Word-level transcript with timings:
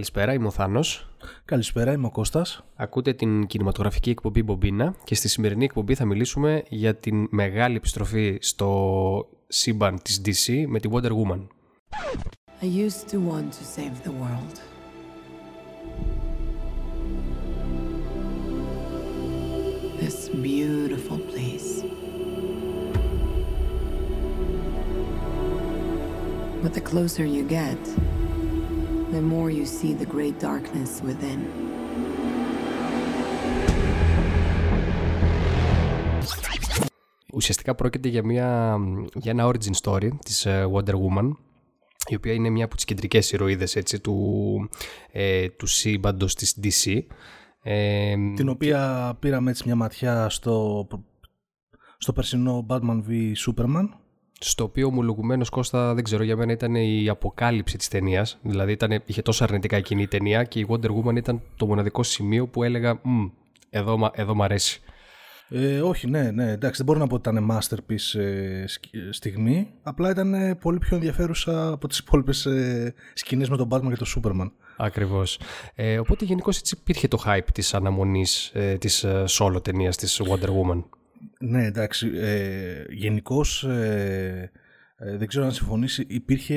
Καλησπέρα, 0.00 0.32
είμαι 0.32 0.46
ο 0.46 0.50
Θάνος. 0.50 1.10
Καλησπέρα, 1.44 1.92
είμαι 1.92 2.06
ο 2.06 2.10
Κώστας. 2.10 2.64
Ακούτε 2.76 3.12
την 3.12 3.46
κινηματογραφική 3.46 4.10
εκπομπή 4.10 4.42
Μπομπίνα 4.42 4.94
και 5.04 5.14
στη 5.14 5.28
σημερινή 5.28 5.64
εκπομπή 5.64 5.94
θα 5.94 6.04
μιλήσουμε 6.04 6.62
για 6.68 6.96
την 6.96 7.26
μεγάλη 7.30 7.76
επιστροφή 7.76 8.38
στο 8.40 9.28
σύμπαν 9.48 10.02
της 10.02 10.20
DC 10.24 10.64
με 10.66 10.80
τη 10.80 10.88
Wonder 10.92 11.10
Woman. 11.10 11.46
I 12.62 12.64
used 12.64 13.08
to 13.08 13.18
want 13.30 13.52
to 13.52 13.64
save 13.76 14.02
the 14.04 14.12
world. 14.22 14.56
This 20.00 20.28
beautiful 20.28 21.18
place. 21.32 21.70
But 26.62 26.72
the 26.78 26.84
closer 26.90 27.24
you 27.36 27.44
get, 27.60 27.82
the 29.12 29.22
more 29.22 29.50
you 29.50 29.66
see 29.66 29.92
the 29.92 30.06
great 30.06 30.38
darkness 30.38 31.02
within. 31.02 31.40
Ουσιαστικά 37.34 37.74
πρόκειται 37.74 38.08
για, 38.08 38.24
μια, 38.24 38.78
για 39.14 39.30
ένα 39.30 39.46
origin 39.46 39.74
story 39.82 40.08
της 40.24 40.46
ε, 40.46 40.66
Wonder 40.72 40.94
Woman 40.94 41.30
η 42.06 42.14
οποία 42.14 42.32
είναι 42.32 42.50
μια 42.50 42.64
από 42.64 42.74
τις 42.74 42.84
κεντρικές 42.84 43.32
ηρωίδες 43.32 43.76
έτσι, 43.76 44.00
του, 44.00 44.68
ε, 45.12 45.48
του 45.48 45.66
σύμπαντος 45.66 46.34
της 46.34 46.58
DC. 46.62 46.98
Ε, 47.62 48.14
Την 48.36 48.48
οποία 48.48 49.16
πήραμε 49.20 49.50
έτσι 49.50 49.62
μια 49.66 49.76
ματιά 49.76 50.28
στο, 50.28 50.86
στο 51.98 52.12
περσινό 52.12 52.66
Batman 52.68 53.02
v 53.08 53.32
Superman 53.46 53.88
στο 54.42 54.64
οποίο 54.64 54.86
ομολογουμένως 54.86 55.48
Κώστα 55.48 55.94
δεν 55.94 56.04
ξέρω 56.04 56.22
για 56.22 56.36
μένα 56.36 56.52
ήταν 56.52 56.74
η 56.74 57.08
αποκάλυψη 57.08 57.76
της 57.76 57.88
ταινίας. 57.88 58.38
Δηλαδή 58.42 58.72
ήταν, 58.72 59.02
είχε 59.04 59.22
τόσο 59.22 59.44
αρνητικά 59.44 59.76
εκείνη 59.76 60.02
η 60.02 60.08
ταινία 60.08 60.44
και 60.44 60.58
η 60.58 60.66
Wonder 60.68 60.90
Woman 60.90 61.16
ήταν 61.16 61.42
το 61.56 61.66
μοναδικό 61.66 62.02
σημείο 62.02 62.46
που 62.46 62.62
έλεγα 62.62 63.00
εδώ, 63.70 64.10
εδώ 64.14 64.34
μ' 64.34 64.42
αρέσει. 64.42 64.80
Ε, 65.52 65.80
όχι, 65.80 66.06
ναι, 66.06 66.30
ναι, 66.30 66.50
εντάξει, 66.50 66.76
δεν 66.76 66.86
μπορώ 66.86 66.98
να 66.98 67.06
πω 67.06 67.14
ότι 67.14 67.28
ήταν 67.28 67.50
masterpiece 67.50 68.20
ε, 68.20 68.64
στιγμή. 69.10 69.68
Απλά 69.82 70.10
ήταν 70.10 70.34
ε, 70.34 70.54
πολύ 70.54 70.78
πιο 70.78 70.96
ενδιαφέρουσα 70.96 71.72
από 71.72 71.88
τις 71.88 71.98
υπόλοιπες 71.98 72.46
ε, 72.46 72.94
σκηνές 73.14 73.48
με 73.48 73.56
τον 73.56 73.68
Batman 73.70 73.88
και 73.88 74.04
τον 74.04 74.06
Superman. 74.16 74.50
Ακριβώς. 74.76 75.40
Ε, 75.74 75.98
οπότε 75.98 76.24
γενικώς 76.24 76.58
έτσι 76.58 76.76
υπήρχε 76.80 77.08
το 77.08 77.22
hype 77.26 77.50
της 77.52 77.74
αναμονής 77.74 78.50
ε, 78.54 78.76
της 78.78 79.04
ε, 79.04 79.24
solo 79.28 79.62
ταινίας 79.62 79.96
της 79.96 80.22
Wonder 80.24 80.48
Woman. 80.48 80.82
Ναι, 81.38 81.64
εντάξει. 81.64 82.10
Ε, 82.14 82.84
Γενικώς, 82.90 83.64
ε, 83.64 84.50
ε, 84.96 85.16
δεν 85.16 85.28
ξέρω 85.28 85.44
αν 85.44 85.52
συμφωνήσει, 85.52 86.04
υπήρχε 86.08 86.54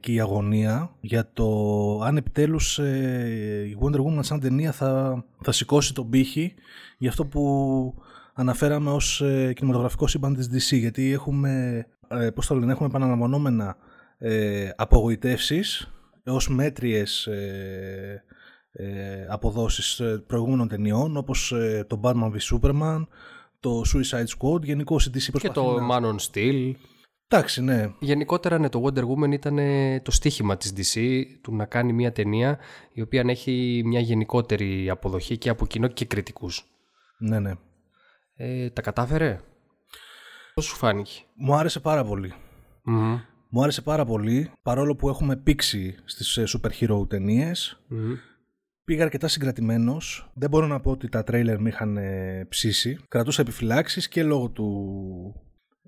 και 0.00 0.12
η 0.12 0.20
αγωνία 0.20 0.90
για 1.00 1.30
το 1.32 2.00
αν 2.04 2.16
επιτέλους 2.16 2.78
ε, 2.78 3.66
η 3.68 3.78
Wonder 3.80 3.98
Woman 3.98 4.18
σαν 4.20 4.40
ταινία 4.40 4.72
θα, 4.72 5.24
θα 5.42 5.52
σηκώσει 5.52 5.94
τον 5.94 6.10
πύχη 6.10 6.54
για 6.98 7.10
αυτό 7.10 7.26
που 7.26 7.94
αναφέραμε 8.34 8.90
ως 8.90 9.20
ε, 9.20 9.52
κινηματογραφικό 9.52 10.06
σύμπαν 10.06 10.34
της 10.34 10.48
DC 10.52 10.78
γιατί 10.78 11.12
έχουμε, 11.12 11.84
ε, 12.08 12.30
πώς 12.30 12.46
το 12.46 12.54
λένε, 12.54 12.72
έχουμε 12.72 12.88
επαναλαμβανόμενα 12.88 13.76
ε, 14.18 14.70
απογοητεύσεις 14.76 15.92
ως 16.24 16.48
μέτριες 16.48 17.26
ε, 17.26 18.24
ε, 18.72 19.26
αποδόσεις 19.28 20.02
προηγούμενων 20.26 20.68
ταινιών 20.68 21.16
όπως 21.16 21.54
το 21.86 22.00
Batman 22.02 22.30
v 22.32 22.36
Superman 22.52 23.06
το 23.64 23.82
Suicide 23.94 24.26
Squad, 24.38 24.62
γενικώ 24.62 24.96
η 25.00 25.10
DC 25.14 25.38
Και 25.38 25.48
το 25.48 25.80
να... 25.80 25.86
Man 25.90 26.02
on 26.02 26.16
Steel. 26.30 26.72
Εντάξει, 27.28 27.62
ναι. 27.62 27.92
Γενικότερα, 27.98 28.58
ναι, 28.58 28.68
το 28.68 28.84
Wonder 28.84 29.02
Woman 29.02 29.32
ήταν 29.32 29.58
το 30.02 30.10
στίχημα 30.10 30.56
της 30.56 30.72
DC 30.76 31.22
του 31.40 31.54
να 31.54 31.64
κάνει 31.64 31.92
μια 31.92 32.12
ταινία 32.12 32.58
η 32.92 33.00
οποία 33.00 33.24
να 33.24 33.30
έχει 33.30 33.82
μια 33.84 34.00
γενικότερη 34.00 34.90
αποδοχή 34.90 35.38
και 35.38 35.48
από 35.48 35.66
κοινό 35.66 35.88
και 35.88 36.04
κριτικούς. 36.04 36.64
Ναι, 37.18 37.38
ναι. 37.38 37.52
Ε, 38.36 38.70
τα 38.70 38.82
κατάφερε; 38.82 39.40
Πώς 40.54 40.64
σου 40.64 40.76
φάνηκε; 40.76 41.22
Μου 41.34 41.54
άρεσε 41.54 41.80
πάρα 41.80 42.04
Μου 43.48 43.62
άρεσε 43.62 43.82
πάρα 43.82 44.04
πολύ, 44.04 44.50
παρόλο 44.62 44.96
που 44.96 45.08
έχουμε 45.08 45.36
πήξει 45.36 45.94
στις 46.04 46.36
ε, 46.36 46.44
super 46.46 46.70
hero 46.80 47.08
ταινιες 47.08 47.80
Πήγα 48.84 49.02
αρκετά 49.02 49.28
συγκρατημένος. 49.28 50.30
Δεν 50.34 50.50
μπορώ 50.50 50.66
να 50.66 50.80
πω 50.80 50.90
ότι 50.90 51.08
τα 51.08 51.22
τρέιλερ 51.22 51.60
με 51.60 51.68
είχαν 51.68 51.96
ε, 51.96 52.44
ψήσει. 52.48 52.98
Κρατούσα 53.08 53.42
επιφυλάξεις 53.42 54.08
και 54.08 54.22
λόγω 54.22 54.48
του. 54.50 54.64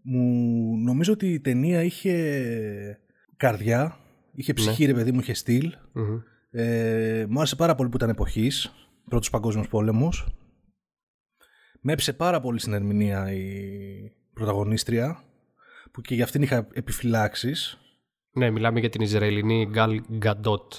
Μου 0.02 0.76
νομίζω 0.76 1.12
ότι 1.12 1.32
η 1.32 1.40
ταινία 1.40 1.82
είχε 1.82 3.00
καρδιά, 3.36 3.96
είχε 4.32 4.52
ναι. 4.52 4.58
ψυχή, 4.58 4.84
ρε 4.84 4.92
παιδί 4.92 5.12
μου, 5.12 5.20
είχε 5.20 5.34
στυλ. 5.34 5.74
Ε, 6.50 7.26
μου 7.28 7.38
άρεσε 7.38 7.56
πάρα 7.56 7.74
πολύ 7.74 7.88
που 7.88 7.96
ήταν 7.96 8.08
εποχής, 8.08 8.72
πρώτου 9.08 9.30
παγκόσμιου 9.30 9.64
πόλεμου. 9.70 10.08
Με 11.80 11.92
έψε 11.92 12.12
πάρα 12.12 12.40
πολύ 12.40 12.58
στην 12.58 12.72
ερμηνεία 12.72 13.32
η 13.32 13.46
πρωταγωνίστρια, 14.32 15.22
που 15.92 16.00
και 16.00 16.14
για 16.14 16.24
αυτήν 16.24 16.42
είχα 16.42 16.68
επιφυλάξεις. 16.72 17.78
Ναι, 18.32 18.50
μιλάμε 18.50 18.80
για 18.80 18.88
την 18.88 19.00
Ισραηλινή 19.00 19.66
Γκάλ 19.70 20.02
Γκαντότ. 20.16 20.72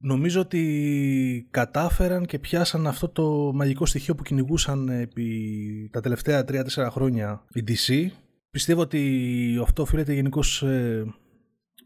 Νομίζω 0.00 0.40
ότι 0.40 1.48
κατάφεραν 1.50 2.26
και 2.26 2.38
πιάσαν 2.38 2.86
αυτό 2.86 3.08
το 3.08 3.52
μαγικό 3.54 3.86
στοιχείο 3.86 4.14
που 4.14 4.22
κυνηγούσαν 4.22 4.88
επί 4.88 5.88
τα 5.92 6.00
τελευταία 6.00 6.44
3-4 6.48 6.88
χρόνια 6.90 7.44
η 7.52 7.64
DC. 7.68 8.06
Πιστεύω 8.50 8.80
ότι 8.80 9.58
αυτό 9.62 9.82
οφείλεται 9.82 10.12
γενικώς 10.12 10.56
σε 10.56 10.66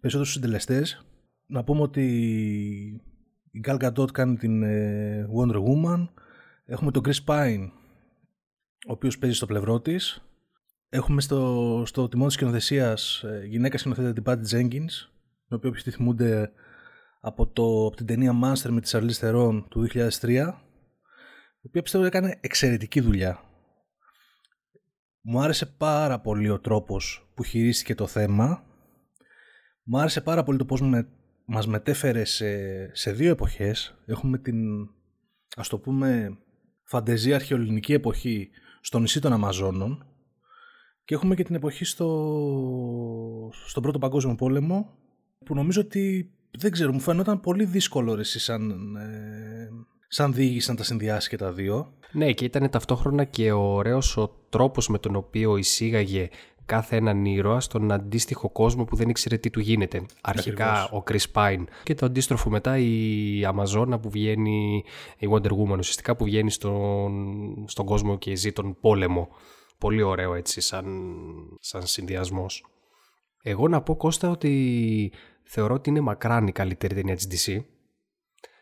περισσότερους 0.01 0.33
συντελεστές. 0.33 1.07
Να 1.47 1.65
πούμε 1.65 1.81
ότι 1.81 2.05
η 3.51 3.61
Gal 3.67 3.77
Gadot 3.77 4.11
κάνει 4.13 4.37
την 4.37 4.63
ε, 4.63 5.27
Wonder 5.37 5.57
Woman. 5.57 6.09
Έχουμε 6.65 6.91
τον 6.91 7.03
Chris 7.07 7.25
Pine, 7.27 7.71
ο 8.89 8.93
οποίος 8.93 9.19
παίζει 9.19 9.37
στο 9.37 9.47
πλευρό 9.47 9.81
της. 9.81 10.23
Έχουμε 10.89 11.21
στο, 11.21 11.83
στο 11.87 12.09
τιμό 12.09 12.27
της 12.27 12.35
σκηνοθεσίας 12.35 13.23
ε, 13.23 13.47
γυναίκα 13.47 13.79
σκηνοθέτη 13.79 14.13
την 14.13 14.23
Patty 14.27 14.57
Jenkins, 14.57 14.93
την 15.47 15.57
οποία 15.57 15.69
όποιοι 15.69 15.83
τη 15.83 15.91
θυμούνται 15.91 16.53
από, 17.25 17.47
το, 17.47 17.87
από 17.87 17.97
την 17.97 18.07
ταινία 18.07 18.33
Monster 18.43 18.71
με 18.71 18.81
τη 18.81 18.91
Charlize 18.93 19.21
Theron 19.21 19.65
του 19.69 19.89
2003 19.93 20.29
η 21.61 21.67
οποία 21.67 21.83
πιστεύω 21.83 22.05
έκανε 22.05 22.39
εξαιρετική 22.41 23.01
δουλειά. 23.01 23.41
Μου 25.21 25.41
άρεσε 25.41 25.67
πάρα 25.67 26.21
πολύ 26.21 26.51
ο 26.51 26.61
τρόπος 26.61 27.33
που 27.35 27.43
χειρίστηκε 27.43 27.95
το 27.95 28.07
θέμα. 28.07 28.65
Μου 29.83 29.99
άρεσε 29.99 30.21
πάρα 30.21 30.43
πολύ 30.43 30.59
το 30.59 30.65
πώς 30.65 30.81
με, 30.81 31.09
μας 31.45 31.67
μετέφερε 31.67 32.25
σε, 32.25 32.95
σε 32.95 33.13
δύο 33.13 33.31
εποχές. 33.31 33.95
Έχουμε 34.07 34.39
την, 34.39 34.89
ας 35.57 35.69
το 35.69 35.79
πούμε, 35.79 36.39
φαντεζία 36.85 37.35
αρχαιολινική 37.35 37.93
εποχή 37.93 38.51
στο 38.81 38.99
νησί 38.99 39.21
των 39.21 39.33
Αμαζόνων 39.33 40.07
και 41.05 41.15
έχουμε 41.15 41.35
και 41.35 41.45
την 41.45 41.55
εποχή 41.55 41.85
στο, 41.85 43.51
στον 43.67 43.83
Πρώτο 43.83 43.99
Παγκόσμιο 43.99 44.35
Πόλεμο 44.35 44.99
που 45.45 45.55
νομίζω 45.55 45.81
ότι 45.81 46.33
δεν 46.59 46.71
ξέρω, 46.71 46.93
μου 46.93 47.01
φαίνονταν 47.01 47.41
πολύ 47.41 47.65
δύσκολο 47.65 48.15
ρε, 48.15 48.25
σαν, 48.25 48.97
ε, 48.97 49.69
σαν 50.09 50.33
διήγηση 50.33 50.71
να 50.71 50.77
τα 50.77 50.85
συνδυάσει 50.85 51.29
και 51.29 51.37
τα 51.37 51.53
δύο. 51.53 51.93
Ναι, 52.13 52.33
και 52.33 52.45
ήταν 52.45 52.71
ταυτόχρονα 52.71 53.25
και 53.25 53.53
ωραίος 53.53 54.17
ο 54.17 54.29
τρόπος 54.49 54.89
με 54.89 54.99
τον 54.99 55.17
οποίο 55.17 55.57
εισήγαγε 55.57 56.29
κάθε 56.67 56.97
έναν 56.97 57.25
ήρωα 57.25 57.61
στον 57.61 57.93
αντίστοιχο 57.93 58.51
κόσμο 58.51 58.85
που 58.85 58.97
δεν 58.97 59.09
ήξερε 59.09 59.37
τι 59.37 59.51
του 59.51 59.61
γίνεται. 59.61 60.07
Αρχικά 60.21 60.89
ο 60.89 61.03
Chris 61.11 61.25
Pine 61.33 61.65
και 61.83 61.95
το 61.95 62.07
αντίστροφο 62.07 62.51
μετά 62.51 62.79
η 62.79 63.45
Αμαζόνα 63.45 63.99
που 63.99 64.11
βγαίνει, 64.11 64.85
η 65.19 65.29
Wonder 65.31 65.51
Woman 65.51 65.79
ουσιαστικά 65.79 66.17
που 66.17 66.25
βγαίνει 66.25 66.51
στον, 66.51 67.65
στον 67.69 67.87
κόσμο 67.87 68.19
και 68.19 68.35
ζει 68.35 68.53
τον 68.53 68.77
πόλεμο. 68.81 69.29
Πολύ 69.79 70.03
ωραίο 70.03 70.35
έτσι 70.35 70.61
σαν, 70.61 70.87
σαν 71.61 71.87
συνδυασμός. 71.87 72.67
Εγώ 73.43 73.69
να 73.69 73.83
πω 73.83 73.97
Κώστα 73.97 74.31
ότι 74.31 75.13
θεωρώ 75.45 75.75
ότι 75.75 75.91
είναι 75.91 76.01
μακράν 76.01 76.47
η 76.47 76.53
καλύτερη 76.53 76.95
ταινία 76.95 77.17
της 77.17 77.27
DC. 77.31 77.63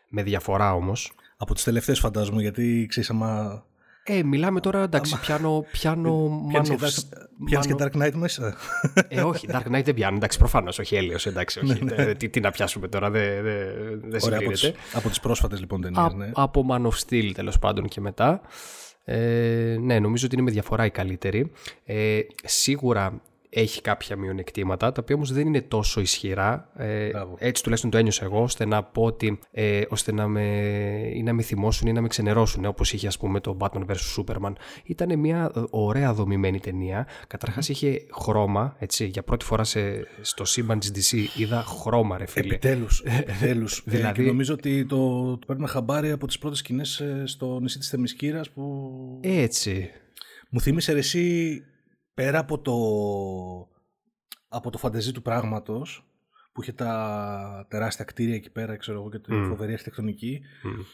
Με 0.09 0.23
διαφορά 0.23 0.73
όμως. 0.73 1.11
Από 1.37 1.53
τις 1.53 1.63
τελευταίες 1.63 1.99
φαντάζομαι, 1.99 2.41
γιατί 2.41 2.85
ξέρεις 2.89 3.09
άμα... 3.09 3.63
Ε, 4.03 4.23
μιλάμε 4.23 4.59
τώρα, 4.59 4.83
εντάξει, 4.83 5.19
πιάνω... 5.19 5.65
πιάνω 5.71 6.29
πιάνεις 7.45 7.67
και 7.67 7.75
Dark 7.77 7.91
Knight 8.01 8.13
μέσα. 8.13 8.55
Ε, 9.07 9.21
όχι, 9.21 9.47
Dark 9.51 9.75
Knight 9.75 9.83
δεν 9.83 9.93
πιάνω, 9.93 10.15
εντάξει, 10.15 10.37
προφανώς, 10.37 10.79
όχι 10.79 10.95
έλεος, 10.95 11.25
εντάξει, 11.25 11.59
όχι. 11.59 11.83
Ναι, 11.83 11.95
ναι. 11.95 12.13
τι, 12.13 12.29
τι, 12.29 12.39
να 12.39 12.51
πιάσουμε 12.51 12.87
τώρα, 12.87 13.09
δεν 13.09 13.43
δε, 13.43 13.63
δε 14.03 14.19
συγκρίνεται. 14.19 14.45
Από 14.45 14.51
τις, 14.51 14.73
από 14.93 15.09
τις 15.09 15.19
πρόσφατες 15.19 15.59
λοιπόν 15.59 15.81
ταινίες, 15.81 16.13
ναι. 16.13 16.31
Από 16.33 16.65
Man 16.69 16.81
of 16.81 16.93
Steel 17.05 17.31
τέλος 17.33 17.59
πάντων 17.59 17.87
και 17.87 18.01
μετά. 18.01 18.41
Ε, 19.03 19.77
ναι, 19.79 19.99
νομίζω 19.99 20.25
ότι 20.25 20.35
είναι 20.35 20.43
με 20.43 20.51
διαφορά 20.51 20.85
η 20.85 20.89
καλύτερη. 20.89 21.51
Ε, 21.85 22.19
σίγουρα 22.43 23.21
έχει 23.53 23.81
κάποια 23.81 24.15
μειονεκτήματα, 24.15 24.91
τα 24.91 24.99
οποία 25.01 25.15
όμως 25.15 25.31
δεν 25.31 25.47
είναι 25.47 25.61
τόσο 25.61 26.01
ισχυρά. 26.01 26.71
Ε, 26.75 27.11
έτσι 27.37 27.61
τουλάχιστον 27.63 27.91
το 27.91 27.97
ένιωσα 27.97 28.23
εγώ, 28.23 28.41
ώστε 28.41 28.65
να 28.65 28.83
πω 28.83 29.03
ότι, 29.03 29.39
ε, 29.51 29.81
ώστε 29.89 30.11
να 30.11 30.27
με, 30.27 30.41
ή 31.13 31.23
να 31.23 31.33
με 31.33 31.41
θυμώσουν 31.41 31.87
ή 31.87 31.91
να 31.91 32.01
με 32.01 32.07
ξενερώσουν, 32.07 32.65
όπως 32.65 32.93
είχε 32.93 33.07
ας 33.07 33.17
πούμε 33.17 33.39
το 33.39 33.57
Batman 33.59 33.85
vs. 33.85 34.17
Superman. 34.17 34.53
Ήταν 34.83 35.19
μια 35.19 35.51
ωραία 35.69 36.13
δομημένη 36.13 36.59
ταινία. 36.59 37.07
Καταρχάς 37.27 37.69
είχε 37.69 38.05
χρώμα, 38.11 38.75
έτσι, 38.79 39.05
για 39.05 39.23
πρώτη 39.23 39.45
φορά 39.45 39.63
σε, 39.63 40.07
στο 40.21 40.45
σύμπαν 40.45 40.79
της 40.79 40.91
DC 40.95 41.39
είδα 41.39 41.63
χρώμα 41.63 42.17
ρε 42.17 42.25
φίλε. 42.25 42.45
Επιτέλους, 42.45 43.01
επιτέλους. 43.01 43.77
Ε, 43.77 43.83
δηλαδή... 43.85 44.25
νομίζω 44.25 44.53
ότι 44.53 44.85
το, 44.85 45.37
το 45.37 45.45
παίρνουμε 45.45 45.67
χαμπάρι 45.67 46.11
από 46.11 46.27
τις 46.27 46.37
πρώτες 46.37 46.57
σκηνές 46.57 46.99
ε, 46.99 47.23
στο 47.25 47.59
νησί 47.59 47.77
της 47.77 47.89
Θεμισκύρας 47.89 48.49
που... 48.49 48.91
Έτσι. 49.21 49.89
Μου 50.49 50.61
θύμισε 50.61 50.91
εσύ 50.91 51.63
πέρα 52.21 52.39
από 52.39 52.59
το, 52.59 52.75
από 54.47 54.69
το 54.69 54.77
φαντεζή 54.77 55.11
του 55.11 55.21
πράγματος 55.21 56.05
που 56.51 56.61
είχε 56.61 56.71
τα 56.71 57.65
τεράστια 57.69 58.05
κτίρια 58.05 58.35
εκεί 58.35 58.49
πέρα 58.49 58.75
ξέρω 58.75 58.99
εγώ, 58.99 59.09
και 59.09 59.19
τη 59.19 59.31
mm. 59.33 59.45
φοβερή 59.47 59.71
αρχιτεκτονική 59.71 60.41
mm. 60.63 60.85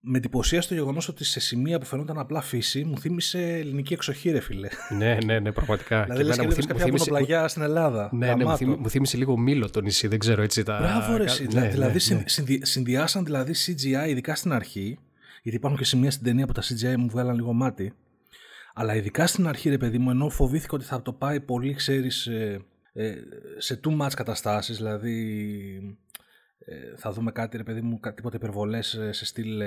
με 0.00 0.18
εντυπωσίασε 0.18 0.68
το 0.68 0.74
γεγονός 0.74 1.08
ότι 1.08 1.24
σε 1.24 1.40
σημεία 1.40 1.78
που 1.78 1.84
φαινόταν 1.84 2.18
απλά 2.18 2.40
φύση 2.40 2.84
μου 2.84 2.98
θύμισε 2.98 3.56
ελληνική 3.56 3.92
εξοχή 3.92 4.30
ρε 4.30 4.40
φίλε. 4.40 4.68
ναι, 4.98 5.18
ναι, 5.24 5.38
ναι, 5.38 5.52
πραγματικά. 5.52 6.04
δηλαδή 6.04 6.24
λες 6.24 6.56
και 6.56 6.66
κάποια 6.66 6.84
θύμισε... 6.84 7.04
πλαγιά 7.04 7.48
στην 7.48 7.62
Ελλάδα. 7.62 8.10
Ναι, 8.12 8.34
ναι, 8.34 8.44
μου, 8.66 8.90
θύμισε 8.90 9.16
λίγο 9.16 9.36
μήλο 9.36 9.70
το 9.70 9.80
νησί, 9.80 10.08
δεν 10.08 10.18
ξέρω 10.18 10.42
έτσι 10.42 10.62
τα... 10.62 10.78
Μπράβο 10.78 11.16
ρε, 11.16 11.24
ναι, 11.52 11.68
δηλαδή 11.68 12.14
ναι, 12.14 12.24
ναι. 12.46 12.64
συνδυάσαν 12.64 13.24
δηλαδή 13.24 13.54
CGI 13.66 14.08
ειδικά 14.08 14.34
στην 14.34 14.52
αρχή 14.52 14.98
γιατί 15.42 15.56
υπάρχουν 15.58 15.78
και 15.78 15.84
σημεία 15.84 16.10
στην 16.10 16.24
ταινία 16.24 16.46
που 16.46 16.52
τα 16.52 16.62
CGI 16.62 16.96
μου 16.96 17.08
βγάλαν 17.08 17.34
λίγο 17.34 17.52
μάτι 17.52 17.92
αλλά 18.78 18.94
ειδικά 18.94 19.26
στην 19.26 19.46
αρχή, 19.46 19.68
ρε 19.68 19.78
παιδί 19.78 19.98
μου, 19.98 20.10
ενώ 20.10 20.28
φοβήθηκα 20.28 20.74
ότι 20.76 20.84
θα 20.84 21.02
το 21.02 21.12
πάει 21.12 21.40
πολύ, 21.40 21.74
ξέρεις, 21.74 22.26
ε, 22.26 22.64
ε, 22.92 23.14
σε 23.58 23.80
too 23.84 24.00
much 24.00 24.10
καταστάσεις, 24.16 24.76
δηλαδή 24.76 25.98
ε, 26.58 26.96
θα 26.96 27.12
δούμε 27.12 27.32
κάτι, 27.32 27.56
ρε 27.56 27.62
παιδί 27.62 27.80
μου, 27.80 28.00
τίποτα 28.14 28.36
υπερβολές 28.36 29.00
σε 29.10 29.24
στυλ 29.24 29.62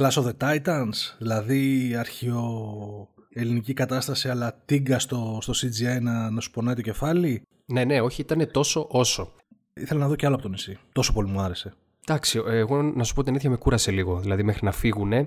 Clash 0.00 0.10
of 0.10 0.24
the 0.24 0.36
Titans, 0.38 1.16
δηλαδή 1.18 1.94
αρχαίο 1.96 3.08
ελληνική 3.28 3.72
κατάσταση, 3.72 4.28
αλλά 4.28 4.62
τίγκα 4.64 4.98
στο, 4.98 5.38
στο 5.40 5.52
CGI 5.52 6.00
να, 6.00 6.30
να 6.30 6.40
σου 6.40 6.50
πονάει 6.50 6.74
το 6.74 6.82
κεφάλι. 6.82 7.42
Ναι, 7.66 7.84
ναι, 7.84 8.00
όχι, 8.00 8.20
ήταν 8.20 8.50
τόσο 8.50 8.86
όσο. 8.90 9.32
Ήθελα 9.74 10.00
να 10.00 10.08
δω 10.08 10.16
κι 10.16 10.26
άλλο 10.26 10.34
από 10.34 10.42
το 10.42 10.48
νησί. 10.48 10.78
Τόσο 10.92 11.12
πολύ 11.12 11.28
μου 11.28 11.40
άρεσε. 11.40 11.74
Εντάξει, 12.06 12.42
εγώ 12.46 12.82
να 12.82 13.04
σου 13.04 13.14
πω 13.14 13.22
την 13.22 13.30
αλήθεια 13.30 13.50
με 13.50 13.56
κούρασε 13.56 13.90
λίγο. 13.90 14.18
Δηλαδή 14.18 14.42
μέχρι 14.42 14.64
να 14.64 14.72
φύγουν. 14.72 15.12
Ε, 15.12 15.26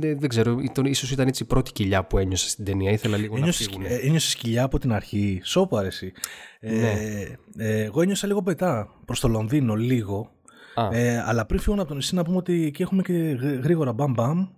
δεν, 0.00 0.28
ξέρω, 0.28 0.58
ήταν, 0.62 0.84
ίσως 0.84 1.10
ήταν 1.10 1.28
έτσι 1.28 1.42
η 1.42 1.46
πρώτη 1.46 1.72
κοιλιά 1.72 2.04
που 2.04 2.18
ένιωσα 2.18 2.48
στην 2.48 2.64
ταινία. 2.64 2.90
Ήθελα 2.90 3.16
λίγο 3.16 3.36
ένιωσες, 3.36 3.66
να 3.66 3.72
φύγουν. 3.72 3.86
Ε, 3.92 3.94
ένιωσες 3.94 4.34
κοιλιά 4.34 4.62
από 4.62 4.78
την 4.78 4.92
αρχή. 4.92 5.40
Σώπα 5.44 5.78
αρέσει. 5.78 6.12
Ε, 6.60 6.72
ναι. 6.72 6.94
Ε, 7.56 7.82
εγώ 7.82 8.02
ένιωσα 8.02 8.26
λίγο 8.26 8.42
πετά 8.42 8.88
προς 9.04 9.20
το 9.20 9.28
Λονδίνο, 9.28 9.74
λίγο. 9.74 10.30
Ε, 10.92 11.18
αλλά 11.18 11.46
πριν 11.46 11.60
φύγουν 11.60 11.78
από 11.78 11.88
τον 11.88 11.96
νησί 11.96 12.14
να 12.14 12.24
πούμε 12.24 12.36
ότι 12.36 12.64
εκεί 12.64 12.82
έχουμε 12.82 13.02
και 13.02 13.12
γρήγορα 13.62 13.92
μπαμ 13.92 14.12
μπαμ 14.12 14.48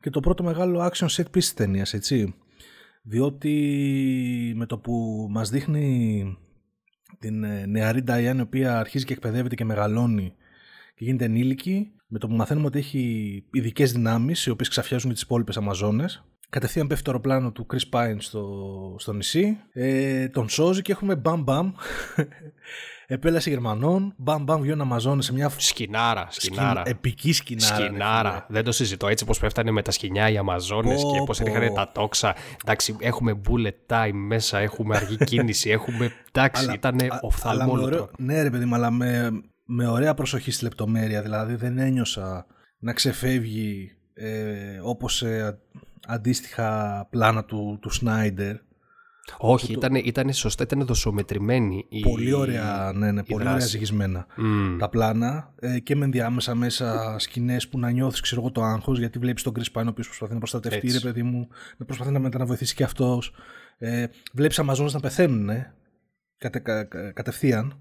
και 0.00 0.10
το 0.10 0.20
πρώτο 0.20 0.42
μεγάλο 0.42 0.90
action 0.92 1.06
set 1.06 1.22
piece 1.22 1.30
της 1.30 1.54
ταινίας, 1.54 1.94
έτσι. 1.94 2.34
Διότι 3.02 4.52
με 4.56 4.66
το 4.66 4.78
που 4.78 5.26
μας 5.30 5.50
δείχνει 5.50 6.38
την 7.18 7.44
ε, 7.44 7.66
νεαρή 7.66 8.02
Νταϊάν 8.02 8.38
η 8.38 8.40
οποία 8.40 8.78
αρχίζει 8.78 9.04
και 9.04 9.12
εκπαιδεύεται 9.12 9.54
και 9.54 9.64
μεγαλώνει 9.64 10.34
και 10.94 11.04
γίνεται 11.04 11.24
ενήλικη 11.24 11.92
με 12.06 12.18
το 12.18 12.28
που 12.28 12.34
μαθαίνουμε 12.34 12.66
ότι 12.66 12.78
έχει 12.78 13.44
ειδικές 13.52 13.92
δυνάμεις 13.92 14.46
οι 14.46 14.50
οποίες 14.50 14.68
ξαφιάζουν 14.68 15.12
τις 15.12 15.22
υπόλοιπες 15.22 15.56
Αμαζόνες 15.56 16.24
Κατευθείαν 16.48 16.86
πέφτει 16.86 17.04
το 17.04 17.10
αεροπλάνο 17.10 17.52
του 17.52 17.66
Chris 17.72 17.90
Pine 17.90 18.16
στο, 18.18 18.96
στο 18.98 19.12
νησί. 19.12 19.58
Ε, 19.72 20.28
τον 20.28 20.48
σώζει 20.48 20.82
και 20.82 20.92
έχουμε 20.92 21.16
μπαμ 21.16 21.42
μπαμ. 21.42 21.72
Επέλαση 23.06 23.50
Γερμανών. 23.50 24.14
Μπαμ 24.16 24.44
μπαμ 24.44 24.60
βγαίνουν 24.60 24.80
Αμαζόνες 24.80 25.24
σε 25.24 25.32
μια. 25.32 25.48
Σκινάρα. 25.56 26.26
σκινάρα. 26.30 26.80
Σκιν, 26.80 26.92
επική 26.96 27.32
σκινάρα. 27.32 27.74
Σκινάρα. 27.74 28.46
Δεν 28.48 28.64
το 28.64 28.72
συζητώ. 28.72 29.06
Έτσι 29.06 29.24
πώ 29.24 29.34
πέφτανε 29.40 29.70
με 29.70 29.82
τα 29.82 29.90
σκηνιά 29.90 30.30
οι 30.30 30.36
Αμαζόνες 30.36 31.02
και 31.02 31.22
πώ 31.24 31.44
ρίχνανε 31.44 31.70
τα 31.70 31.90
τόξα. 31.94 32.34
Εντάξει, 32.64 32.96
έχουμε 33.00 33.40
bullet 33.48 33.94
time 33.94 34.12
μέσα, 34.12 34.58
έχουμε 34.58 34.96
αργή 34.96 35.16
κίνηση, 35.16 35.70
έχουμε. 35.70 36.12
Εντάξει, 36.32 36.72
ήταν 36.72 36.96
οφθαλμόλογο. 37.20 38.10
Ναι, 38.18 38.42
ρε 38.42 38.50
παιδί 38.50 38.64
μου, 38.64 38.74
αλλά 38.74 38.90
με, 38.90 39.30
με 39.64 39.88
ωραία 39.88 40.14
προσοχή 40.14 40.50
στη 40.50 40.64
λεπτομέρεια. 40.64 41.22
Δηλαδή 41.22 41.54
δεν 41.54 41.78
ένιωσα 41.78 42.46
να 42.78 42.92
ξεφεύγει 42.92 43.90
ε, 44.14 44.80
όπως 44.82 45.22
ε, 45.22 45.58
αντίστοιχα 46.06 47.06
πλάνα 47.10 47.44
του, 47.44 47.78
του 47.80 47.90
Σνάιντερ. 47.90 48.56
Όχι, 49.38 49.72
ήταν, 49.72 49.94
ήταν 49.94 50.32
σωστά, 50.32 50.62
ήταν 50.62 50.86
δοσομετρημένη 50.86 51.86
η 51.88 52.00
Πολύ 52.00 52.32
ωραία, 52.32 52.92
ναι, 52.94 53.12
ναι, 53.12 53.24
πολύ 53.24 53.48
ωραία 53.48 53.58
ζυγισμένα 53.58 54.26
τα 54.78 54.88
πλάνα 54.88 55.54
ε, 55.58 55.78
και 55.78 55.96
με 55.96 56.04
ενδιάμεσα 56.04 56.54
μέσα 56.54 57.16
σκηνές 57.18 57.68
που 57.68 57.78
να 57.78 57.90
νιώθεις 57.90 58.20
ξέρω 58.20 58.40
εγώ 58.40 58.50
το 58.50 58.62
άγχος 58.62 58.98
γιατί 58.98 59.18
βλέπεις 59.18 59.42
τον 59.42 59.52
Chris 59.56 59.80
Pine 59.80 59.84
ο 59.84 59.88
οποίος 59.88 60.06
προσπαθεί 60.06 60.32
να 60.32 60.38
προστατευτεί, 60.38 60.92
ρε 60.92 61.00
παιδί 61.00 61.22
μου, 61.22 61.48
να 61.76 61.84
προσπαθεί 61.84 62.10
να, 62.10 62.38
να 62.38 62.46
βοηθήσει 62.46 62.74
και 62.74 62.84
αυτός. 62.84 63.32
Ε, 63.78 64.06
βλέπεις 64.32 64.58
Αμαζόνε 64.58 64.90
να 64.92 65.00
πεθαίνουν, 65.00 65.48
ε, 65.48 65.74
κατε, 66.38 66.58
κα, 66.58 66.84
κα, 66.84 67.12
κατευθείαν. 67.12 67.80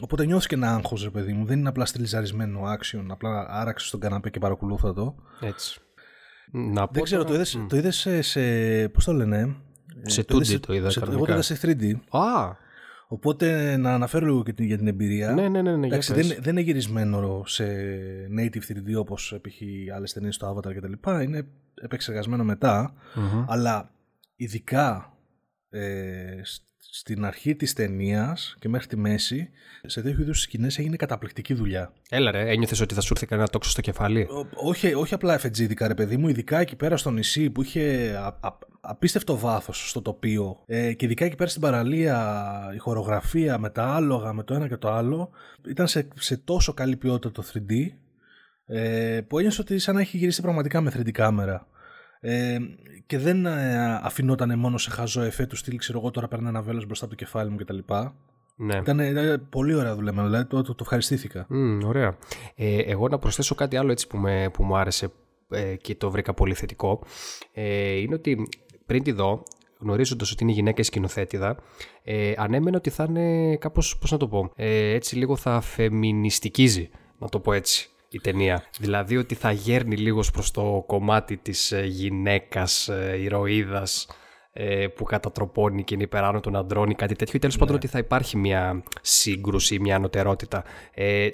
Οπότε 0.00 0.24
νιώθει 0.24 0.46
και 0.46 0.54
ένα 0.54 0.74
άγχος, 0.74 1.02
ρε 1.02 1.10
παιδί 1.10 1.32
μου. 1.32 1.44
Δεν 1.44 1.58
είναι 1.58 1.68
απλά 1.68 1.84
στυλιζαρισμένο 1.84 2.60
action, 2.62 3.04
απλά 3.08 3.46
άραξε 3.48 3.86
στον 3.86 4.00
καναπέ 4.00 4.30
και 4.30 4.38
παρακολούθα 4.38 4.94
το. 4.94 5.14
Έτσι. 5.40 5.80
Να 6.52 6.88
Δεν 6.90 7.02
ξέρω, 7.02 7.24
το 7.24 7.34
είδες, 7.34 7.58
το 7.68 7.76
είδες 7.76 7.96
σε, 7.96 8.22
σε, 8.22 8.40
πώς 8.88 9.04
το 9.04 9.12
λένε, 9.12 9.56
σε 10.02 10.20
2D 10.20 10.60
το 10.60 10.74
είδα. 10.74 10.90
Σε, 10.90 11.00
εγώ 11.10 11.24
το 11.24 11.32
είδα 11.32 11.42
σε 11.42 11.58
3D. 11.62 11.94
Α, 12.10 12.66
Οπότε 13.10 13.76
να 13.76 13.94
αναφέρω 13.94 14.26
λίγο 14.26 14.42
και 14.42 14.54
για 14.56 14.76
την 14.76 14.86
εμπειρία. 14.86 15.32
Ναι, 15.32 15.48
ναι, 15.48 15.62
ναι. 15.62 15.76
ναι 15.76 15.86
Εντάξει, 15.86 16.12
δεν, 16.12 16.26
δεν 16.26 16.52
είναι 16.52 16.60
γυρισμένο 16.60 17.42
σε 17.46 17.64
native 18.38 18.72
3D 18.72 18.94
όπως 18.98 19.38
π.χ. 19.42 19.60
άλλες 19.94 20.12
ταινίες 20.12 20.34
στο 20.34 20.56
Avatar 20.56 20.74
κτλ. 20.74 21.22
Είναι 21.22 21.46
επεξεργασμένο 21.74 22.56
Αλλά 23.46 23.90
ειδικά 24.36 25.12
ε, 25.70 26.40
στην 26.90 27.24
αρχή 27.24 27.56
της 27.56 27.72
ταινίας 27.72 28.56
και 28.58 28.68
μέχρι 28.68 28.86
τη 28.86 28.96
μέση, 28.96 29.50
σε 29.86 30.02
τέτοιου 30.02 30.22
είδους 30.22 30.40
σκηνές 30.40 30.78
έγινε 30.78 30.96
καταπληκτική 30.96 31.54
δουλειά. 31.54 31.92
Έλα 32.08 32.30
ρε, 32.30 32.50
ένιωθες 32.50 32.80
ότι 32.80 32.94
θα 32.94 33.00
σου 33.00 33.12
έρθει 33.12 33.26
κανένα 33.26 33.48
τόξο 33.48 33.70
στο 33.70 33.80
κεφάλι; 33.80 34.28
όχι, 34.54 34.94
όχι 34.94 35.14
απλά 35.14 35.34
εφετζίδικα 35.34 35.88
ρε 35.88 35.94
παιδί 35.94 36.16
μου, 36.16 36.28
ειδικά 36.28 36.58
εκεί 36.60 36.76
πέρα 36.76 36.96
στο 36.96 37.10
νησί 37.10 37.50
που 37.50 37.62
είχε 37.62 38.14
απίστευτο 38.80 39.38
βάθος 39.38 39.88
στο 39.88 40.02
τοπίο 40.02 40.62
ε, 40.66 40.92
και 40.92 41.04
ειδικά 41.04 41.24
εκεί 41.24 41.36
πέρα 41.36 41.50
στην 41.50 41.62
παραλία 41.62 42.70
η 42.74 42.78
χορογραφία 42.78 43.58
με 43.58 43.70
τα 43.70 43.94
άλογα, 43.94 44.32
με 44.32 44.42
το 44.42 44.54
ένα 44.54 44.68
και 44.68 44.76
το 44.76 44.92
άλλο, 44.92 45.30
ήταν 45.68 45.88
σε, 45.88 46.08
σε 46.14 46.36
τόσο 46.36 46.72
καλή 46.72 46.96
ποιότητα 46.96 47.30
το 47.30 47.44
3D 47.54 47.72
ε, 48.66 49.20
που 49.26 49.38
ένιωσε 49.38 49.60
ότι 49.60 49.78
σαν 49.78 49.94
να 49.94 50.00
έχει 50.00 50.16
γυρίσει 50.16 50.42
πραγματικά 50.42 50.80
με 50.80 50.92
3D 50.96 51.10
κάμερα. 51.10 51.66
Ε, 52.20 52.58
και 53.06 53.18
δεν 53.18 53.46
ε, 53.46 53.94
αφινόταν 54.02 54.58
μόνο 54.58 54.78
σε 54.78 54.90
χαζό 54.90 55.22
εφέ 55.22 55.46
του 55.46 55.56
στυλ, 55.56 55.76
ξέρω 55.76 55.98
εγώ 55.98 56.10
τώρα 56.10 56.28
παίρνω 56.28 56.48
ένα 56.48 56.62
βέλος 56.62 56.86
μπροστά 56.86 57.04
από 57.04 57.16
το 57.16 57.24
κεφάλι 57.24 57.50
μου 57.50 57.56
κτλ. 57.56 57.78
Ναι. 58.56 58.76
Ήταν, 58.76 58.98
ήταν 58.98 59.46
πολύ 59.50 59.74
ωραία 59.74 59.94
δουλειά, 59.94 60.12
δηλαδή 60.12 60.44
το, 60.44 60.62
το, 60.62 60.74
το 60.74 60.80
ευχαριστήθηκα. 60.80 61.46
Mm, 61.50 61.80
ωραία. 61.84 62.16
Ε, 62.54 62.78
εγώ 62.78 63.08
να 63.08 63.18
προσθέσω 63.18 63.54
κάτι 63.54 63.76
άλλο 63.76 63.90
έτσι 63.92 64.06
που, 64.06 64.18
με, 64.18 64.50
που 64.52 64.64
μου 64.64 64.76
άρεσε 64.76 65.10
ε, 65.50 65.76
και 65.76 65.94
το 65.94 66.10
βρήκα 66.10 66.34
πολύ 66.34 66.54
θετικό. 66.54 67.02
Ε, 67.52 67.94
είναι 67.94 68.14
ότι 68.14 68.48
πριν 68.86 69.02
τη 69.02 69.12
δω, 69.12 69.42
γνωρίζοντας 69.78 70.32
ότι 70.32 70.42
είναι 70.42 70.52
γυναίκα 70.52 70.82
σκηνοθέτηδα, 70.82 71.56
ε, 72.04 72.32
ανέμενε 72.36 72.76
ότι 72.76 72.90
θα 72.90 73.06
είναι 73.08 73.56
κάπως, 73.56 73.98
πώς 73.98 74.10
να 74.10 74.18
το 74.18 74.28
πω, 74.28 74.52
ε, 74.56 74.90
έτσι 74.90 75.16
λίγο 75.16 75.36
θα 75.36 75.60
φεμινιστικίζει, 75.60 76.90
να 77.18 77.28
το 77.28 77.40
πω 77.40 77.52
έτσι 77.52 77.90
η 78.10 78.20
ταινία. 78.20 78.64
Δηλαδή 78.78 79.16
ότι 79.16 79.34
θα 79.34 79.52
γέρνει 79.52 79.96
λίγος 79.96 80.30
προς 80.30 80.50
το 80.50 80.84
κομμάτι 80.86 81.36
της 81.36 81.72
ε, 81.72 81.84
γυναίκας, 81.84 82.88
ε, 82.88 83.16
ηρωίδας 83.20 84.08
ε, 84.52 84.86
που 84.86 85.04
κατατροπώνει 85.04 85.84
και 85.84 85.94
είναι 85.94 86.02
υπεράνω 86.02 86.40
των 86.40 86.56
αντρών 86.56 86.90
ή 86.90 86.94
κάτι 86.94 87.14
τέτοιο 87.14 87.34
ή 87.36 87.38
τέλος 87.38 87.56
πάντων 87.56 87.74
ναι. 87.74 87.80
ότι 87.80 87.86
θα 87.86 87.98
υπάρχει 87.98 88.36
μια 88.36 88.82
σύγκρουση, 89.00 89.80
μια 89.80 89.96
ανωτερότητα 89.96 90.64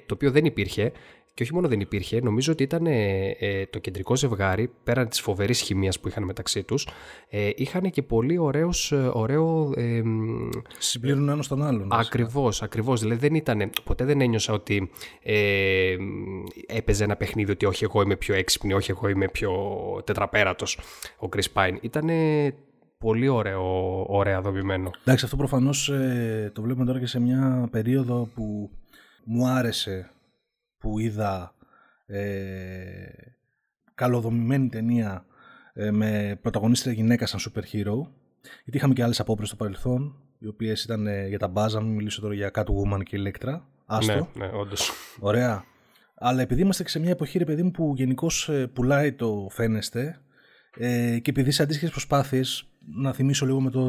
το 0.07 0.15
οποίο 0.15 0.31
δεν 0.31 0.45
υπήρχε 0.45 0.93
και 1.35 1.43
όχι 1.43 1.55
μόνο 1.55 1.69
δεν 1.69 1.81
υπήρχε, 1.81 2.21
νομίζω 2.21 2.53
ότι 2.53 2.63
ήταν 2.63 2.87
ε, 2.87 3.29
ε, 3.39 3.67
το 3.67 3.79
κεντρικό 3.79 4.17
ζευγάρι, 4.17 4.71
πέραν 4.85 5.09
της 5.09 5.21
φοβερής 5.21 5.61
χημίας 5.61 6.01
που 6.01 6.09
είχαν 6.09 6.25
μεταξύ 6.25 6.63
τους, 6.63 6.89
ε, 7.29 7.51
είχαν 7.57 7.91
και 7.91 8.03
πολύ 8.03 8.39
ωραίος, 8.39 8.93
ε, 8.93 9.11
ωραίο... 9.13 9.73
Ε, 9.77 10.03
Συμπλήρουν 10.79 11.29
ένας 11.29 11.49
τον 11.49 11.63
άλλον. 11.63 11.89
Ακριβώς, 11.91 12.63
ακριβώς. 12.63 13.01
Δηλαδή 13.01 13.21
δεν 13.21 13.35
ήταν, 13.35 13.71
ποτέ 13.85 14.05
δεν 14.05 14.21
ένιωσα 14.21 14.53
ότι 14.53 14.91
ε, 15.23 15.97
έπαιζε 16.67 17.05
ένα 17.05 17.17
παιχνίδι 17.17 17.51
ότι 17.51 17.67
όχι 17.67 17.85
εγώ 17.85 18.03
είμαι 18.03 18.17
πιο 18.17 18.35
έξυπνη, 18.35 18.73
όχι 18.73 18.91
εγώ 18.91 19.09
είμαι 19.09 19.29
πιο 19.29 19.53
τετραπέρατος 20.05 20.79
ο 21.19 21.29
Chris 21.37 21.53
Pine. 21.55 21.77
Ήταν 21.81 22.11
πολύ 22.99 23.29
ωραίο, 23.29 24.05
ωραία 24.09 24.41
δομημένο. 24.41 24.91
Εντάξει, 25.05 25.25
αυτό 25.25 25.37
προφανώς 25.37 25.89
ε, 25.89 26.51
το 26.55 26.63
βλέπουμε 26.63 26.85
τώρα 26.85 26.99
και 26.99 27.07
σε 27.07 27.21
μια 27.21 27.69
περίοδο 27.71 28.29
που 28.35 28.71
μου 29.25 29.47
άρεσε 29.47 30.09
που 30.85 30.99
είδα 30.99 31.55
ε, 32.07 32.23
καλοδομημένη 33.95 34.69
ταινία 34.69 35.25
ε, 35.73 35.91
με 35.91 36.39
πρωταγωνίστρια 36.43 36.93
γυναίκα 36.95 37.27
σαν 37.27 37.41
super 37.41 37.61
hero 37.61 38.09
Γιατί 38.63 38.77
είχαμε 38.77 38.95
και 38.95 39.03
άλλες 39.03 39.21
απόπειρες 39.21 39.49
στο 39.49 39.57
παρελθόν, 39.57 40.17
οι 40.39 40.47
οποίες 40.47 40.85
ήταν 40.85 41.07
ε, 41.07 41.29
για 41.29 41.39
τα 41.39 41.49
μπάζα, 41.49 41.81
μην 41.81 41.95
μιλήσω 41.95 42.21
τώρα 42.21 42.35
για 42.35 42.51
Catwoman 42.55 43.03
και 43.03 43.19
Electra. 43.23 43.61
Άστο. 43.87 44.29
Ναι, 44.35 44.47
ναι, 44.47 44.53
όντως. 44.55 44.91
Ωραία. 45.21 45.65
Αλλά 46.15 46.41
επειδή 46.41 46.61
είμαστε 46.61 46.83
και 46.83 46.89
σε 46.89 46.99
μια 46.99 47.11
εποχή, 47.11 47.39
ρε 47.39 47.45
παιδί 47.45 47.63
μου, 47.63 47.71
που 47.71 47.93
γενικώς 47.97 48.51
πουλάει 48.73 49.13
το 49.13 49.49
φαίνεστε 49.51 50.21
ε, 50.77 51.19
και 51.19 51.31
επειδή 51.31 51.51
σε 51.51 51.63
αντίστοιχες 51.63 51.91
προσπάθειες, 51.91 52.69
να 52.97 53.13
θυμίσω 53.13 53.47
λίγο 53.47 53.61
με 53.61 53.71
το 53.71 53.83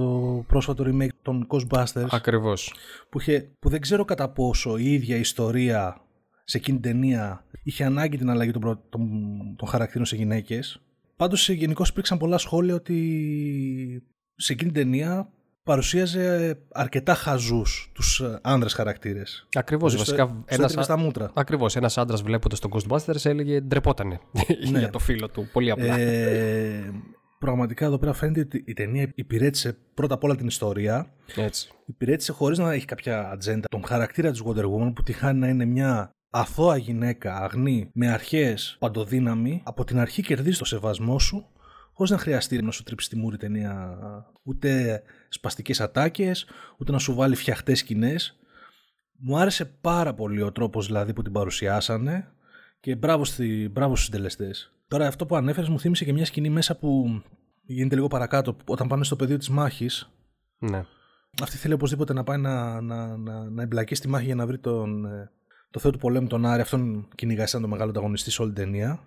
πρόσφατο 0.47 0.83
remake 0.87 1.15
των 1.21 1.47
Ghostbusters. 1.49 2.07
Ακριβώς. 2.09 2.73
Που, 3.09 3.19
που 3.59 3.69
δεν 3.69 3.81
ξέρω 3.81 4.05
κατά 4.05 4.29
πόσο 4.29 4.77
η 4.77 4.93
ίδια 4.93 5.17
ιστορία 5.17 6.04
σε 6.45 6.57
εκείνη 6.57 6.79
την 6.79 6.91
ταινία 6.91 7.45
είχε 7.63 7.83
ανάγκη 7.83 8.17
την 8.17 8.29
αλλαγή 8.29 8.51
των, 8.51 8.61
προ, 8.61 8.83
των, 8.89 9.09
των 9.55 9.67
χαρακτήρων 9.67 10.05
σε 10.05 10.15
γυναίκες. 10.15 10.79
Πάντως 11.15 11.49
γενικώς 11.49 11.89
υπήρξαν 11.89 12.17
πολλά 12.17 12.37
σχόλια 12.37 12.75
ότι 12.75 14.03
σε 14.35 14.53
εκείνη 14.53 14.71
την 14.71 14.83
ταινία 14.83 15.29
παρουσίαζε 15.63 16.57
αρκετά 16.71 17.13
χαζούς 17.13 17.91
τους 17.93 18.19
ε, 18.19 18.39
άνδρες 18.41 18.73
χαρακτήρες. 18.73 19.47
Ακριβώς. 19.53 19.95
Βασικά. 19.95 20.43
Ένας, 20.45 20.71
στα 20.71 20.97
μούτρα. 20.97 21.31
Ακριβώς. 21.33 21.75
Ένας 21.75 21.97
άντρας 21.97 22.21
βλέποντας 22.21 22.59
τον 22.59 22.71
Ghostbusters 22.73 23.25
έλεγε 23.25 23.61
ντρεπότανε 23.61 24.19
ναι. 24.71 24.79
για 24.79 24.89
το 24.89 24.99
φίλο 24.99 25.29
του. 25.29 25.49
Πολύ 25.53 25.71
απλά. 25.71 25.97
Ε, 25.97 26.91
πραγματικά 27.39 27.85
εδώ 27.85 27.97
πέρα 27.97 28.13
φαίνεται 28.13 28.39
ότι 28.39 28.63
η 28.65 28.73
ταινία 28.73 29.11
υπηρέτησε 29.15 29.77
πρώτα 29.93 30.13
απ' 30.13 30.23
όλα 30.23 30.35
την 30.35 30.47
ιστορία. 30.47 31.11
Έτσι. 31.35 31.69
Υπηρέτησε 31.85 32.31
χωρίς 32.31 32.57
να 32.57 32.73
έχει 32.73 32.85
κάποια 32.85 33.29
ατζέντα 33.29 33.67
τον 33.69 33.85
χαρακτήρα 33.85 34.31
της 34.31 34.41
Wonder 34.45 34.63
Woman 34.63 34.91
που 34.95 35.03
τη 35.03 35.13
χάνει 35.13 35.39
να 35.39 35.47
είναι 35.47 35.65
μια 35.65 36.14
αθώα 36.37 36.77
γυναίκα, 36.77 37.35
αγνή, 37.35 37.89
με 37.93 38.11
αρχές 38.11 38.75
παντοδύναμη. 38.79 39.61
Από 39.65 39.83
την 39.83 39.99
αρχή 39.99 40.21
κερδίζει 40.21 40.57
το 40.57 40.65
σεβασμό 40.65 41.19
σου 41.19 41.45
χωρίς 41.93 42.11
να 42.11 42.17
χρειαστεί 42.17 42.61
να 42.61 42.71
σου 42.71 42.83
τρίψει 42.83 43.09
τη 43.09 43.15
μούρη 43.15 43.37
ταινία 43.37 43.97
ούτε 44.43 45.01
σπαστικές 45.29 45.81
ατάκες, 45.81 46.47
ούτε 46.77 46.91
να 46.91 46.97
σου 46.97 47.13
βάλει 47.13 47.35
φτιαχτές 47.35 47.79
σκηνές. 47.79 48.39
Μου 49.17 49.37
άρεσε 49.37 49.65
πάρα 49.65 50.13
πολύ 50.13 50.41
ο 50.41 50.51
τρόπος 50.51 50.85
δηλαδή 50.85 51.13
που 51.13 51.21
την 51.21 51.31
παρουσιάσανε 51.31 52.31
και 52.79 52.95
μπράβο, 52.95 53.25
στη, 53.25 53.69
μπράβο 53.71 53.95
στους 53.95 54.05
συντελεστές. 54.05 54.73
Τώρα 54.87 55.07
αυτό 55.07 55.25
που 55.25 55.35
ανέφερες 55.35 55.69
μου 55.69 55.79
θύμισε 55.79 56.05
και 56.05 56.13
μια 56.13 56.25
σκηνή 56.25 56.49
μέσα 56.49 56.77
που 56.77 57.21
γίνεται 57.65 57.95
λίγο 57.95 58.07
παρακάτω 58.07 58.55
όταν 58.65 58.87
πάνε 58.87 59.03
στο 59.03 59.15
πεδίο 59.15 59.37
της 59.37 59.49
μάχης. 59.49 60.11
Ναι. 60.57 60.85
Αυτή 61.41 61.57
θέλει 61.57 61.73
οπωσδήποτε 61.73 62.13
να 62.13 62.23
πάει 62.23 62.37
να, 62.37 62.81
να, 62.81 63.17
να, 63.17 63.49
να 63.49 63.61
εμπλακεί 63.61 63.95
στη 63.95 64.07
μάχη 64.07 64.25
για 64.25 64.35
να 64.35 64.45
βρει 64.47 64.57
τον, 64.57 65.05
ε, 65.05 65.31
το 65.75 65.81
θεό 65.81 65.91
του 65.91 65.97
πολέμου, 65.97 66.27
τον 66.27 66.45
Άρη. 66.45 66.61
Αυτόν 66.61 67.07
κυνηγάει 67.15 67.47
σαν 67.47 67.61
τον 67.61 67.69
μεγάλο 67.69 67.89
ανταγωνιστή 67.89 68.31
σε 68.31 68.41
όλη 68.41 68.53
την 68.53 68.63
ταινία. 68.63 68.99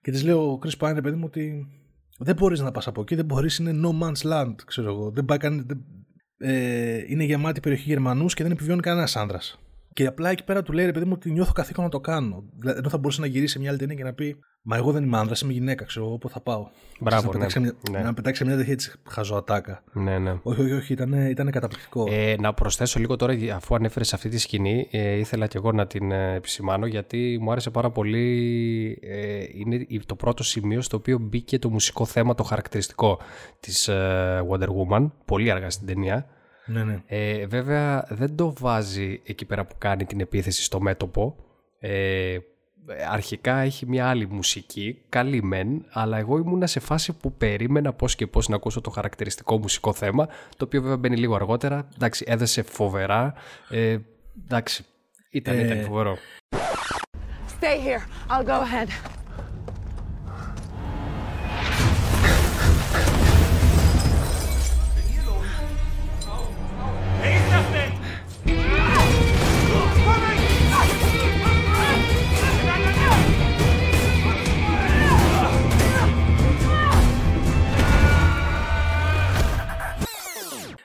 Και 0.00 0.10
της 0.10 0.22
λέω 0.24 0.52
ο 0.52 0.58
Chris 0.62 0.78
Pine, 0.78 1.02
παιδί 1.02 1.16
μου, 1.16 1.24
ότι 1.26 1.66
δεν 2.18 2.34
μπορείς 2.34 2.60
να 2.60 2.70
πας 2.70 2.86
από 2.86 3.00
εκεί, 3.00 3.14
δεν 3.14 3.24
μπορείς, 3.24 3.58
είναι 3.58 3.80
no 3.84 4.02
man's 4.02 4.32
land, 4.32 4.54
ξέρω 4.66 4.90
εγώ. 4.90 5.10
Δεν 5.10 5.24
πάει 5.24 5.38
δεν, 5.38 5.84
ε, 6.38 7.04
είναι 7.06 7.24
γεμάτη 7.24 7.60
περιοχή 7.60 7.88
Γερμανούς 7.88 8.34
και 8.34 8.42
δεν 8.42 8.52
επιβιώνει 8.52 8.80
κανένας 8.80 9.16
άνδρας. 9.16 9.58
Και 9.94 10.06
απλά 10.06 10.30
εκεί 10.30 10.44
πέρα 10.44 10.62
του 10.62 10.72
λέει 10.72 10.84
ρε 10.84 10.92
παιδί 10.92 11.04
μου 11.04 11.12
ότι 11.14 11.30
νιώθω 11.30 11.52
καθήκον 11.52 11.84
να 11.84 11.90
το 11.90 12.00
κάνω. 12.00 12.44
Ενώ 12.64 12.88
θα 12.88 12.98
μπορούσε 12.98 13.20
να 13.20 13.26
γυρίσει 13.26 13.52
σε 13.52 13.58
μια 13.58 13.68
άλλη 13.68 13.78
ταινία 13.78 13.94
και 13.94 14.04
να 14.04 14.12
πει 14.12 14.36
Μα 14.66 14.76
εγώ 14.76 14.92
δεν 14.92 15.02
είμαι 15.02 15.18
άνδρας, 15.18 15.40
είμαι 15.40 15.52
γυναίκα, 15.52 15.84
ξέρω 15.84 16.06
εγώ 16.06 16.18
πού 16.18 16.28
θα 16.28 16.40
πάω. 16.40 16.68
Μπράβο, 17.00 17.32
να, 17.32 17.38
ναι. 17.38 17.46
μια, 17.60 17.72
ναι. 17.90 17.98
να 17.98 18.14
πετάξει 18.14 18.44
μια 18.44 18.56
τέτοια 18.56 18.72
έτσι 18.72 18.92
χαζοατάκα. 19.08 19.82
Ναι, 19.92 20.18
ναι. 20.18 20.38
Όχι, 20.42 20.60
όχι, 20.60 20.72
όχι, 20.72 20.92
ήταν, 20.92 21.12
ήταν 21.12 21.50
καταπληκτικό. 21.50 22.06
Ε, 22.10 22.36
να 22.38 22.54
προσθέσω 22.54 22.98
λίγο 22.98 23.16
τώρα, 23.16 23.36
αφού 23.54 23.74
ανέφερες 23.74 24.14
αυτή 24.14 24.28
τη 24.28 24.38
σκηνή, 24.38 24.88
ε, 24.90 25.16
ήθελα 25.16 25.46
και 25.46 25.56
εγώ 25.56 25.72
να 25.72 25.86
την 25.86 26.12
ε, 26.12 26.34
επισημάνω 26.34 26.86
γιατί 26.86 27.38
μου 27.40 27.50
άρεσε 27.50 27.70
πάρα 27.70 27.90
πολύ. 27.90 28.98
Ε, 29.02 29.44
είναι 29.54 29.86
το 30.06 30.14
πρώτο 30.14 30.42
σημείο 30.42 30.82
στο 30.82 30.96
οποίο 30.96 31.18
μπήκε 31.18 31.58
το 31.58 31.70
μουσικό 31.70 32.04
θέμα, 32.04 32.34
το 32.34 32.42
χαρακτηριστικό 32.42 33.20
της 33.60 33.88
ε, 33.88 34.46
Wonder 34.50 34.68
Woman, 34.68 35.10
πολύ 35.24 35.50
αργά 35.50 35.70
στην 35.70 35.86
ταινία. 35.86 36.26
Ναι, 36.66 36.84
ναι. 36.84 37.02
Ε, 37.06 37.46
βέβαια 37.46 38.06
δεν 38.08 38.36
το 38.36 38.54
βάζει 38.58 39.20
εκεί 39.24 39.44
πέρα 39.44 39.64
που 39.64 39.74
κάνει 39.78 40.04
την 40.04 40.20
επίθεση 40.20 40.62
στο 40.62 40.80
μέτωπο. 40.80 41.36
Ε, 41.78 42.38
αρχικά 43.10 43.56
έχει 43.56 43.86
μια 43.86 44.08
άλλη 44.08 44.26
μουσική, 44.26 45.02
καλή 45.08 45.42
μεν, 45.42 45.84
αλλά 45.90 46.18
εγώ 46.18 46.38
ήμουνα 46.38 46.66
σε 46.66 46.80
φάση 46.80 47.12
που 47.12 47.32
περίμενα 47.32 47.92
πώς 47.92 48.14
και 48.14 48.26
πώς 48.26 48.48
να 48.48 48.56
ακούσω 48.56 48.80
το 48.80 48.90
χαρακτηριστικό 48.90 49.58
μουσικό 49.58 49.92
θέμα, 49.92 50.26
το 50.56 50.64
οποίο 50.64 50.82
βέβαια 50.82 50.96
μπαίνει 50.96 51.16
λίγο 51.16 51.34
αργότερα. 51.34 51.88
Εντάξει, 51.94 52.24
έδεσε 52.28 52.62
φοβερά. 52.62 53.34
Ε, 53.68 53.98
εντάξει, 54.44 54.84
ήταν, 55.30 55.58
ε... 55.58 55.64
ήταν 55.64 55.80
φοβερό. 55.84 56.16
Stay 57.60 57.78
here. 57.86 58.02
I'll 58.30 58.46
go 58.46 58.60
ahead. 58.60 59.13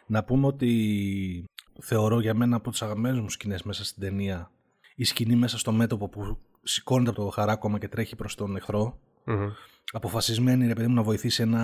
Να 0.10 0.24
πούμε 0.24 0.48
ότι 0.48 1.46
θεωρώ 1.82 2.20
για 2.20 2.34
μένα 2.34 2.56
από 2.56 2.72
τις 2.72 2.82
αγαπημένες 2.82 3.20
μου 3.20 3.30
σκηνές 3.30 3.64
μέσα 3.64 3.86
στην 3.86 4.02
ταινία 4.02 4.52
η 4.96 5.04
σκηνή 5.04 5.36
μέσα 5.36 5.58
στο 5.58 5.72
μέτωπο 5.72 6.10
που 6.10 6.38
σηκώνεται 6.64 7.10
από 7.10 7.24
το 7.24 7.30
χαράκωμα 7.30 7.78
και 7.78 7.88
τρέχει 7.88 8.16
προς 8.16 8.36
τον 8.36 8.56
εχθρο 8.56 9.00
Αποφασισμένη 9.92 10.68
ρε 10.68 10.74
παιδί 10.74 10.88
μου 10.88 10.94
να 10.94 11.04
βοηθήσει 11.04 11.42
ένα 11.42 11.64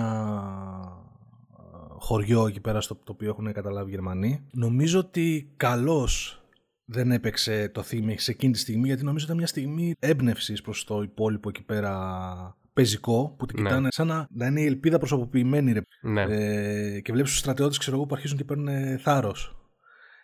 χωριό 1.98 2.46
εκεί 2.46 2.60
πέρα 2.60 2.80
στο 2.80 2.94
το 2.94 3.12
οποίο 3.12 3.28
έχουν 3.28 3.52
καταλάβει 3.52 3.88
οι 3.88 3.94
Γερμανοί. 3.94 4.46
Νομίζω 4.52 4.98
ότι 4.98 5.52
καλώς 5.56 6.40
δεν 6.84 7.10
έπαιξε 7.10 7.68
το 7.68 7.82
θύμη 7.82 8.18
σε 8.18 8.30
εκείνη 8.30 8.52
τη 8.52 8.58
στιγμή 8.58 8.86
γιατί 8.86 9.04
νομίζω 9.04 9.16
ότι 9.16 9.24
ήταν 9.24 9.36
μια 9.36 9.46
στιγμή 9.46 9.94
έμπνευσης 9.98 10.62
προς 10.62 10.84
το 10.84 11.02
υπόλοιπο 11.02 11.48
εκεί 11.48 11.62
πέρα 11.62 12.56
πεζικό 12.76 13.34
που 13.38 13.46
την 13.46 13.62
ναι. 13.62 13.68
κοιτάνε 13.68 13.88
σαν 13.90 14.06
να, 14.06 14.26
να, 14.30 14.46
είναι 14.46 14.60
η 14.60 14.64
ελπίδα 14.64 14.98
προσωποποιημένη. 14.98 15.72
Ρε. 15.72 15.80
Ναι. 16.02 16.22
Ε, 16.22 17.00
και 17.00 17.12
βλέπεις 17.12 17.30
τους 17.30 17.40
στρατιώτες 17.40 17.90
που 17.90 18.08
αρχίζουν 18.10 18.36
και 18.36 18.44
παίρνουν 18.44 18.98
θάρρος. 18.98 19.56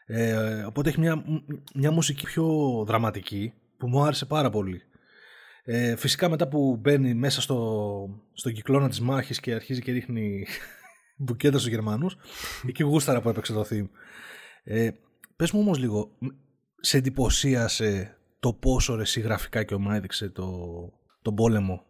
Ε, 0.06 0.62
οπότε 0.62 0.88
έχει 0.88 1.00
μια, 1.00 1.24
μια 1.74 1.90
μουσική 1.90 2.24
πιο 2.24 2.46
δραματική 2.86 3.52
που 3.76 3.88
μου 3.88 4.02
άρεσε 4.02 4.26
πάρα 4.26 4.50
πολύ. 4.50 4.82
Ε, 5.64 5.96
φυσικά 5.96 6.28
μετά 6.28 6.48
που 6.48 6.76
μπαίνει 6.80 7.14
μέσα 7.14 7.40
στο, 7.40 8.08
στον 8.32 8.52
κυκλώνα 8.52 8.88
της 8.88 9.00
μάχης 9.00 9.40
και 9.40 9.54
αρχίζει 9.54 9.80
και 9.80 9.92
ρίχνει 9.92 10.46
μπουκέτα 11.16 11.58
στους 11.58 11.70
Γερμανούς 11.70 12.16
εκεί 12.68 12.82
γούσταρα 12.82 13.20
που 13.20 13.28
έπαιξε 13.28 13.52
το 13.52 13.66
theme. 13.70 13.88
Ε, 14.64 14.90
πες 15.36 15.50
μου 15.50 15.60
όμως 15.60 15.78
λίγο, 15.78 16.18
σε 16.80 16.96
εντυπωσίασε 16.96 18.16
το 18.40 18.52
πόσο 18.52 18.94
ρε 18.94 19.20
γραφικά 19.20 19.62
και 19.64 19.74
ομά 19.74 19.94
έδειξε 19.94 20.28
το, 20.28 20.48
τον 21.22 21.34
πόλεμο; 21.34 21.86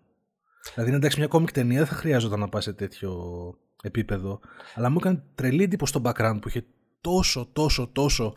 Δηλαδή, 0.71 0.89
είναι 0.89 0.97
εντάξει, 0.97 1.19
μια 1.19 1.29
κόμικ 1.29 1.53
ταινία 1.53 1.79
δεν 1.79 1.87
θα 1.87 1.95
χρειάζονταν 1.95 2.41
να 2.41 2.49
πάει 2.49 2.63
σε 2.63 2.73
τέτοιο 2.73 3.13
επίπεδο. 3.83 4.41
Αλλά 4.75 4.91
μου 4.91 4.97
έκανε 5.01 5.23
τρελή 5.35 5.63
εντύπωση 5.63 5.93
στο 5.93 6.03
background 6.05 6.39
που 6.41 6.49
είχε 6.49 6.65
τόσο, 7.01 7.49
τόσο, 7.53 7.89
τόσο 7.93 8.35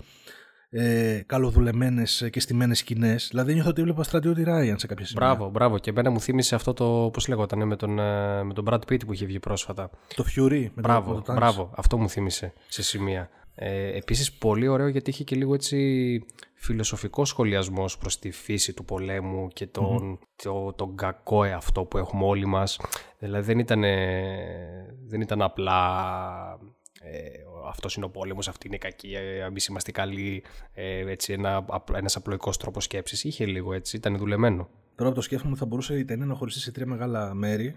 ε, 0.70 1.22
καλοδουλεμένες 1.25 2.27
και 2.32 2.39
στημένε 2.39 2.74
σκηνές. 2.74 3.27
Δηλαδή, 3.29 3.53
νιώθω 3.53 3.70
ότι 3.70 3.82
έβλεπα 3.82 4.03
στρατιώτη 4.03 4.44
Ράιαν 4.44 4.79
σε 4.79 4.88
κάποια 4.88 5.05
σημεία. 5.05 5.27
Μπράβο, 5.27 5.50
μπράβο. 5.50 5.77
Και 5.77 5.89
εμένα 5.89 6.10
μου 6.10 6.22
θύμισε 6.22 6.55
αυτό 6.55 6.74
το. 6.74 7.10
Πώς 7.13 7.27
λέγονταν, 7.27 7.67
με 7.67 7.75
τον, 7.75 8.00
ε, 8.00 8.44
με 8.44 8.53
τον 8.53 8.65
Brad 8.70 8.79
Pitt 8.79 9.05
που 9.05 9.13
είχε 9.13 9.25
βγει 9.25 9.39
πρόσφατα. 9.39 9.89
Το 10.15 10.25
Fury. 10.36 10.67
Με 10.74 10.82
μπράβο, 10.82 11.13
το, 11.13 11.22
το 11.22 11.34
μπράβο. 11.34 11.72
Αυτό 11.75 11.98
μου 11.98 12.10
θύμισε 12.10 12.53
σε 12.67 12.84
σημεία. 12.84 13.29
Ε, 13.55 13.97
επίσης 13.97 14.33
πολύ 14.33 14.67
ωραίο 14.67 14.88
γιατί 14.88 15.09
είχε 15.09 15.24
και 15.24 15.35
λίγο 15.35 15.53
έτσι 15.53 16.25
φιλοσοφικό 16.53 17.25
σχολιασμός 17.25 17.97
προς 17.97 18.19
τη 18.19 18.31
φύση 18.31 18.74
του 18.74 18.85
πολέμου 18.85 19.47
και 19.47 19.67
τον, 19.67 20.19
το, 20.43 20.74
τον 20.74 20.95
κακό 20.95 21.43
εαυτό 21.43 21.83
που 21.83 21.97
έχουμε 21.97 22.25
όλοι 22.25 22.45
μας. 22.45 22.79
Δηλαδή 23.19 23.45
δεν 23.45 23.59
ήταν, 23.59 23.81
δεν 25.07 25.21
ήταν 25.21 25.41
απλά 25.41 25.79
ε, 27.07 27.19
αυτός 27.67 27.95
είναι 27.95 28.05
ο 28.05 28.09
πόλεμος, 28.09 28.47
αυτή 28.47 28.67
είναι 28.67 28.75
η 28.75 28.79
κακή, 28.79 29.13
ε, 29.13 29.43
εμείς 29.43 29.65
είμαστε 29.65 29.91
καλοί, 29.91 30.43
ε, 30.74 31.12
έτσι, 31.12 31.33
ένα, 31.33 31.65
ένας 31.93 32.15
απλοϊκός 32.15 32.57
τρόπος 32.57 32.83
σκέψης. 32.83 33.24
Είχε 33.24 33.45
λίγο 33.45 33.74
έτσι, 33.74 33.95
ήταν 33.95 34.17
δουλεμένο. 34.17 34.69
Τώρα 34.95 35.09
από 35.09 35.19
το 35.19 35.21
σκέφτομαι 35.21 35.55
θα 35.55 35.65
μπορούσε 35.65 35.97
η 35.97 36.05
ταινία 36.05 36.25
να 36.25 36.33
χωριστεί 36.33 36.59
σε 36.59 36.71
τρία 36.71 36.85
μεγάλα 36.85 37.33
μέρη 37.33 37.75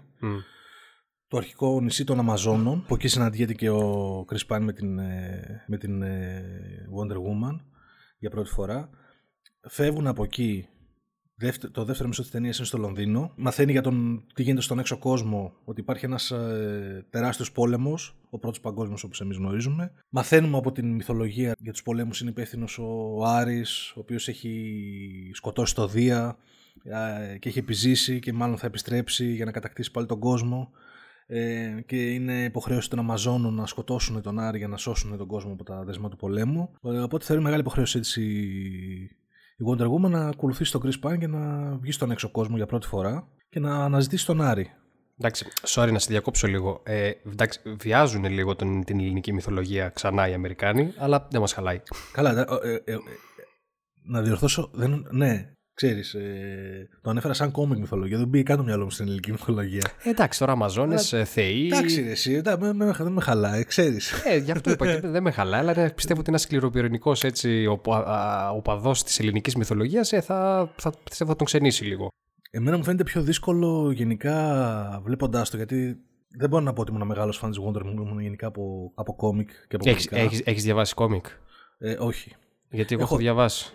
το 1.29 1.37
αρχικό 1.37 1.81
νησί 1.81 2.03
των 2.03 2.19
Αμαζόνων, 2.19 2.83
που 2.87 2.93
εκεί 2.93 3.07
συναντιέται 3.07 3.53
και 3.53 3.69
ο 3.69 4.25
Chris 4.29 4.47
Pine 4.47 4.61
με 4.61 4.73
την, 4.73 4.99
ε, 4.99 5.63
με 5.67 5.77
την 5.77 6.01
ε, 6.01 6.43
Wonder 6.97 7.15
Woman 7.15 7.59
για 8.19 8.29
πρώτη 8.29 8.49
φορά. 8.49 8.89
Φεύγουν 9.69 10.07
από 10.07 10.23
εκεί. 10.23 10.67
Το 11.71 11.83
δεύτερο 11.83 12.07
μισό 12.07 12.21
της 12.21 12.31
ταινίας 12.31 12.57
είναι 12.57 12.67
στο 12.67 12.77
Λονδίνο. 12.77 13.33
Μαθαίνει 13.35 13.71
για 13.71 13.81
τον, 13.81 14.25
τι 14.33 14.43
γίνεται 14.43 14.61
στον 14.61 14.79
έξω 14.79 14.97
κόσμο, 14.97 15.53
ότι 15.63 15.81
υπάρχει 15.81 16.05
ένας 16.05 16.31
ε, 16.31 17.05
τεράστιος 17.09 17.51
πόλεμος, 17.51 18.19
ο 18.29 18.39
πρώτος 18.39 18.59
παγκόσμιος 18.59 19.03
όπως 19.03 19.21
εμείς 19.21 19.37
γνωρίζουμε. 19.37 19.91
Μαθαίνουμε 20.09 20.57
από 20.57 20.71
την 20.71 20.95
μυθολογία 20.95 21.55
για 21.59 21.71
τους 21.71 21.83
πολέμους 21.83 22.21
είναι 22.21 22.29
υπεύθυνος 22.29 22.79
ο 22.79 23.23
Άρης, 23.25 23.91
ο 23.95 23.99
οποίος 23.99 24.27
έχει 24.27 25.31
σκοτώσει 25.33 25.75
το 25.75 25.87
Δία 25.87 26.37
ε, 26.83 27.37
και 27.37 27.49
έχει 27.49 27.59
επιζήσει 27.59 28.19
και 28.19 28.33
μάλλον 28.33 28.57
θα 28.57 28.67
επιστρέψει 28.67 29.33
για 29.33 29.45
να 29.45 29.51
κατακτήσει 29.51 29.91
πάλι 29.91 30.07
τον 30.07 30.19
κόσμο. 30.19 30.71
Ε, 31.31 31.81
και 31.85 32.13
είναι 32.13 32.43
υποχρέωση 32.43 32.89
των 32.89 32.99
Αμαζόνων 32.99 33.53
να 33.53 33.65
σκοτώσουν 33.65 34.21
τον 34.21 34.39
Άρη 34.39 34.57
για 34.57 34.67
να 34.67 34.77
σώσουν 34.77 35.17
τον 35.17 35.27
κόσμο 35.27 35.53
από 35.53 35.63
τα 35.63 35.83
δεσμά 35.83 36.09
του 36.09 36.17
πολέμου. 36.17 36.73
Ε, 36.83 36.99
οπότε 36.99 37.25
θεωρεί 37.25 37.41
μεγάλη 37.41 37.61
υποχρέωση 37.61 37.97
έτσι 37.97 38.21
η 39.57 39.65
Wonder 39.69 39.85
Woman 39.85 40.09
να 40.09 40.27
ακολουθήσει 40.27 40.71
τον 40.71 40.81
Chris 40.85 41.07
Pine 41.07 41.17
και 41.19 41.27
να 41.27 41.71
βγει 41.77 41.91
στον 41.91 42.11
έξω 42.11 42.29
κόσμο 42.29 42.55
για 42.55 42.65
πρώτη 42.65 42.87
φορά 42.87 43.27
και 43.49 43.59
να 43.59 43.83
αναζητήσει 43.83 44.25
τον 44.25 44.41
Άρη. 44.41 44.71
Εντάξει, 45.17 45.45
sorry 45.67 45.91
να 45.91 45.99
σε 45.99 46.07
διακόψω 46.09 46.47
λίγο. 46.47 46.81
Ε, 46.85 47.11
εντάξει, 47.31 47.59
βιάζουν 47.79 48.25
λίγο 48.25 48.55
τον, 48.55 48.83
την 48.83 48.99
ελληνική 48.99 49.33
μυθολογία 49.33 49.89
ξανά 49.89 50.29
οι 50.29 50.33
Αμερικάνοι, 50.33 50.93
αλλά 50.97 51.27
δεν 51.31 51.41
μας 51.41 51.53
χαλάει. 51.53 51.81
Καλά, 52.11 52.39
ε, 52.63 52.71
ε, 52.71 52.93
ε, 52.93 52.97
να 54.03 54.21
διορθώσω. 54.21 54.69
Δεν, 54.73 55.07
ναι, 55.11 55.51
ξέρεις, 55.79 56.13
ε, 56.13 56.89
το 57.01 57.09
ανέφερα 57.09 57.33
σαν 57.33 57.51
κόμικ 57.51 57.79
μυθολογία. 57.79 58.17
Δεν 58.17 58.27
μπήκε 58.27 58.43
καν 58.43 58.57
το 58.57 58.63
μυαλό 58.63 58.83
μου 58.83 58.89
στην 58.89 59.05
ελληνική 59.05 59.31
μυθολογία. 59.31 59.91
Ε, 60.03 60.09
εντάξει, 60.09 60.39
τώρα 60.39 60.51
Αμαζόνες, 60.51 61.15
Θεοί. 61.25 61.65
Εντάξει, 61.65 62.05
εσύ, 62.07 62.41
δεν 62.41 62.59
με, 62.59 62.73
με, 62.73 63.09
με 63.09 63.21
χαλάει, 63.21 63.63
ξέρεις. 63.63 64.11
Ε, 64.25 64.37
γι' 64.37 64.51
αυτό 64.51 64.71
είπα 64.71 64.85
και 64.85 65.07
δεν 65.07 65.23
με 65.23 65.31
χαλάει, 65.31 65.59
αλλά 65.59 65.91
πιστεύω 65.93 66.19
ότι 66.19 66.29
ένας 66.29 66.41
σκληροπυρηνικός 66.41 67.23
οπαδός 68.55 69.03
της 69.03 69.19
ελληνικής 69.19 69.55
μυθολογίας 69.55 70.11
ε, 70.11 70.21
θα, 70.21 70.71
θα, 70.75 70.93
θα 71.11 71.35
τον 71.35 71.45
ξενήσει 71.45 71.85
λίγο. 71.85 72.07
Εμένα 72.51 72.77
μου 72.77 72.83
φαίνεται 72.83 73.03
πιο 73.03 73.21
δύσκολο 73.21 73.91
γενικά 73.91 75.01
βλέποντάς 75.03 75.49
το 75.49 75.57
γιατί 75.57 75.97
δεν 76.37 76.49
μπορώ 76.49 76.63
να 76.63 76.73
πω 76.73 76.81
ότι 76.81 76.91
ήμουν 76.91 77.07
μεγάλος 77.07 77.37
φαν 77.37 77.49
της 77.51 77.59
Wonder 77.65 77.81
Woman 77.81 78.19
γενικά 78.19 78.47
από, 78.47 78.91
από 78.95 79.15
κόμικ 79.15 79.49
και 79.67 79.75
από 79.75 79.89
έχεις, 79.89 80.07
έχεις, 80.11 80.41
έχεις, 80.45 80.63
διαβάσει 80.63 80.93
κόμικ. 80.93 81.25
Ε, 81.77 81.95
όχι. 81.99 82.35
Γιατί 82.69 82.93
εγώ 82.93 83.03
έχω, 83.03 83.13
έχω 83.13 83.23
διαβάσει. 83.23 83.73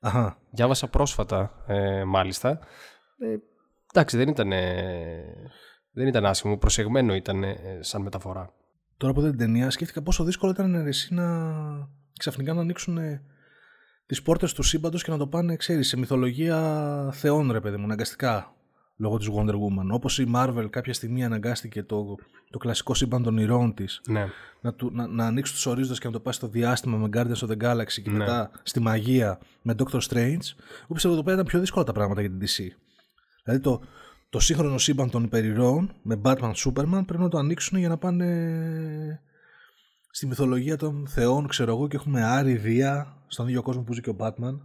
Αχα. 0.00 0.38
Διάβασα 0.50 0.88
πρόσφατα, 0.88 1.64
ε, 1.66 2.04
μάλιστα. 2.04 2.48
Ε, 3.18 3.36
εντάξει, 3.92 4.16
δεν 4.16 4.28
ήταν, 4.28 4.48
δεν 5.92 6.06
ήταν 6.06 6.26
άσχημο. 6.26 6.56
Προσεγμένο 6.56 7.14
ήταν 7.14 7.44
σαν 7.80 8.02
μεταφορά. 8.02 8.50
Τώρα 8.96 9.12
που 9.12 9.20
δεν 9.20 9.30
την 9.30 9.38
ταινία, 9.38 9.70
σκέφτηκα 9.70 10.02
πόσο 10.02 10.24
δύσκολο 10.24 10.52
ήταν 10.52 10.74
εσύ 10.74 11.14
να 11.14 11.26
ξαφνικά 12.18 12.54
να 12.54 12.60
ανοίξουν 12.60 12.98
τις 14.06 14.22
πόρτες 14.22 14.52
του 14.52 14.62
σύμπαντος 14.62 15.04
και 15.04 15.10
να 15.10 15.16
το 15.16 15.26
πάνε, 15.26 15.56
ξέρεις, 15.56 15.88
σε 15.88 15.96
μυθολογία 15.96 17.10
θεών, 17.12 17.52
ρε 17.52 17.60
παιδί 17.60 17.76
μου, 17.76 17.84
αναγκαστικά. 17.84 18.55
Λόγω 18.96 19.16
της 19.18 19.28
Wonder 19.34 19.54
Woman. 19.54 19.88
Όπως 19.90 20.18
η 20.18 20.30
Marvel 20.34 20.66
κάποια 20.70 20.92
στιγμή 20.92 21.24
αναγκάστηκε 21.24 21.82
το, 21.82 22.14
το 22.50 22.58
κλασικό 22.58 22.94
σύμπαν 22.94 23.22
των 23.22 23.38
ηρώων 23.38 23.74
της 23.74 24.00
ναι. 24.08 24.26
να, 24.60 24.74
να, 24.90 25.06
να 25.06 25.26
ανοίξει 25.26 25.52
τους 25.52 25.66
ορίζοντες 25.66 25.98
και 25.98 26.06
να 26.06 26.12
το 26.12 26.20
πάει 26.20 26.32
στο 26.32 26.48
διάστημα 26.48 26.96
με 26.96 27.08
Guardians 27.12 27.46
of 27.46 27.50
the 27.50 27.62
Galaxy 27.62 28.02
και 28.02 28.10
ναι. 28.10 28.16
μετά 28.16 28.50
στη 28.62 28.80
μαγεία 28.80 29.38
με 29.62 29.74
Doctor 29.78 30.00
Strange. 30.00 30.46
Εγώ 30.82 30.92
πιστεύω 30.92 30.92
ότι 30.92 31.06
εδώ 31.06 31.22
πέρα 31.22 31.34
ήταν 31.34 31.46
πιο 31.46 31.60
δύσκολα 31.60 31.84
τα 31.84 31.92
πράγματα 31.92 32.20
για 32.20 32.30
την 32.30 32.40
DC. 32.40 32.64
Δηλαδή 33.44 33.62
το, 33.62 33.80
το 34.30 34.40
σύγχρονο 34.40 34.78
σύμπαν 34.78 35.10
των 35.10 35.24
υπερηρώων 35.24 35.94
με 36.02 36.20
Batman 36.22 36.52
Superman 36.52 37.02
πρέπει 37.06 37.22
να 37.22 37.28
το 37.28 37.38
ανοίξουν 37.38 37.78
για 37.78 37.88
να 37.88 37.96
πάνε 37.96 39.20
στη 40.10 40.26
μυθολογία 40.26 40.76
των 40.76 41.06
θεών, 41.08 41.46
ξέρω 41.46 41.72
εγώ, 41.72 41.88
και 41.88 41.96
έχουμε 41.96 42.24
Άρη 42.24 42.56
Δία 42.56 43.22
στον 43.26 43.48
ίδιο 43.48 43.62
κόσμο 43.62 43.82
που 43.82 43.92
ζει 43.92 44.00
και 44.00 44.10
ο 44.10 44.16
Batman. 44.18 44.58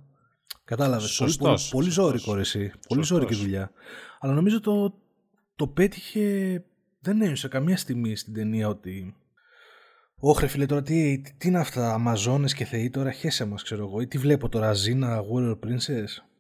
Κατάλαβες. 0.64 1.18
Πολύ, 1.18 1.36
πολύ, 1.38 1.58
πολύ 1.72 1.90
ζώρικο 1.90 2.34
ρε, 2.34 2.42
εσύ. 2.42 2.72
Πολύ 2.88 3.04
ζώρικη 3.04 3.36
δουλειά. 3.36 3.72
Αλλά 4.20 4.34
νομίζω 4.34 4.60
το, 4.60 4.94
το 5.56 5.68
πέτυχε. 5.68 6.64
Δεν 7.00 7.22
ένιωσε 7.22 7.48
καμία 7.48 7.78
στιγμή 7.78 8.16
στην 8.16 8.34
ταινία 8.34 8.68
ότι. 8.68 9.16
Όχρε 10.24 10.48
φίλε 10.48 10.66
τώρα 10.66 10.82
τι, 10.82 11.22
τι, 11.38 11.48
είναι 11.48 11.60
αυτά, 11.60 11.94
Αμαζόνες 11.94 12.54
και 12.54 12.66
Θεοί 12.66 12.90
τώρα 12.90 13.12
χέσε 13.12 13.46
μας 13.46 13.64
ξέρω 13.64 13.84
εγώ 13.88 14.02
ή 14.02 14.08
τι 14.08 14.18
βλέπω 14.18 14.50
τώρα 14.50 14.74
Ζήνα, 14.74 15.22
Warrior 15.22 15.60
Princess 15.60 16.31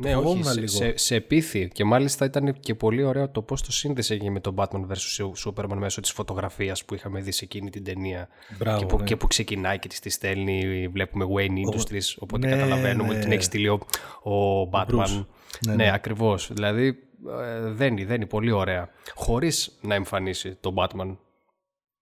ναι, 0.00 0.16
όχι, 0.16 0.42
σε, 0.44 0.66
σε, 0.66 0.96
σε 0.96 1.14
επίθη. 1.14 1.68
Και 1.68 1.84
μάλιστα 1.84 2.24
ήταν 2.24 2.60
και 2.60 2.74
πολύ 2.74 3.02
ωραίο 3.02 3.28
το 3.28 3.42
πώς 3.42 3.62
το 3.62 3.72
σύνδεσε 3.72 4.18
με 4.30 4.40
τον 4.40 4.54
Batman 4.58 4.86
vs. 4.86 5.30
Superman 5.44 5.76
μέσω 5.76 6.00
της 6.00 6.10
φωτογραφίας 6.10 6.84
που 6.84 6.94
είχαμε 6.94 7.20
δει 7.20 7.32
σε 7.32 7.44
εκείνη 7.44 7.70
την 7.70 7.84
ταινία. 7.84 8.28
Μπράβο, 8.58 8.78
και, 8.78 8.86
που, 8.86 8.98
ναι. 8.98 9.04
και 9.04 9.16
που 9.16 9.26
ξεκινάει 9.26 9.78
και 9.78 9.88
τη 9.88 10.10
στέλνει, 10.10 10.88
βλέπουμε 10.88 11.26
Wayne 11.34 11.74
Industries. 11.74 12.14
Οπότε 12.18 12.46
ναι, 12.46 12.56
καταλαβαίνουμε 12.56 13.10
ότι 13.10 13.18
την 13.18 13.32
έχει 13.32 13.42
στείλει 13.42 13.68
ο, 13.68 13.80
ο 14.22 14.62
Batman. 14.72 15.26
ναι, 15.66 15.74
ναι. 15.74 15.74
ναι 15.74 15.92
ακριβώς. 15.92 16.50
Δηλαδή 16.52 16.86
ε, 17.26 17.70
δεν 17.70 17.96
είναι 17.96 18.26
πολύ 18.26 18.50
ωραία. 18.50 18.88
Χωρίς 19.14 19.78
να 19.80 19.94
εμφανίσει 19.94 20.56
τον 20.60 20.74
Batman 20.76 21.16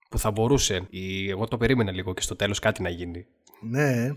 που 0.09 0.19
θα 0.19 0.31
μπορούσε. 0.31 0.87
Η, 0.91 1.31
εγώ 1.31 1.47
το 1.47 1.57
περίμενα 1.57 1.93
λίγο 1.93 2.15
και 2.15 2.23
στο 2.23 2.37
τέλος 2.37 2.59
κάτι 2.59 2.83
να 2.83 2.89
γίνει. 2.89 3.27
Ναι. 3.61 4.15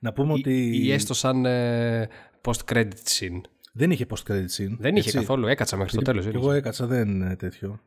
Να 0.00 0.12
πούμε 0.12 0.32
ότι. 0.32 0.80
Ή, 0.84 0.92
έστω 0.92 1.14
σαν 1.14 1.44
ε, 1.44 2.08
post-credit 2.46 3.02
scene. 3.04 3.40
Δεν 3.72 3.90
είχε 3.90 4.06
post-credit 4.08 4.46
scene. 4.56 4.76
Δεν 4.78 4.96
είχε 4.96 5.12
καθόλου, 5.12 5.46
έκατσα 5.46 5.76
μέχρι 5.76 5.96
το 5.96 6.02
τέλος. 6.02 6.26
Εγώ 6.26 6.52
έκατσα, 6.52 6.86
δεν 6.86 7.08
είναι 7.08 7.36
τέτοιο. 7.36 7.80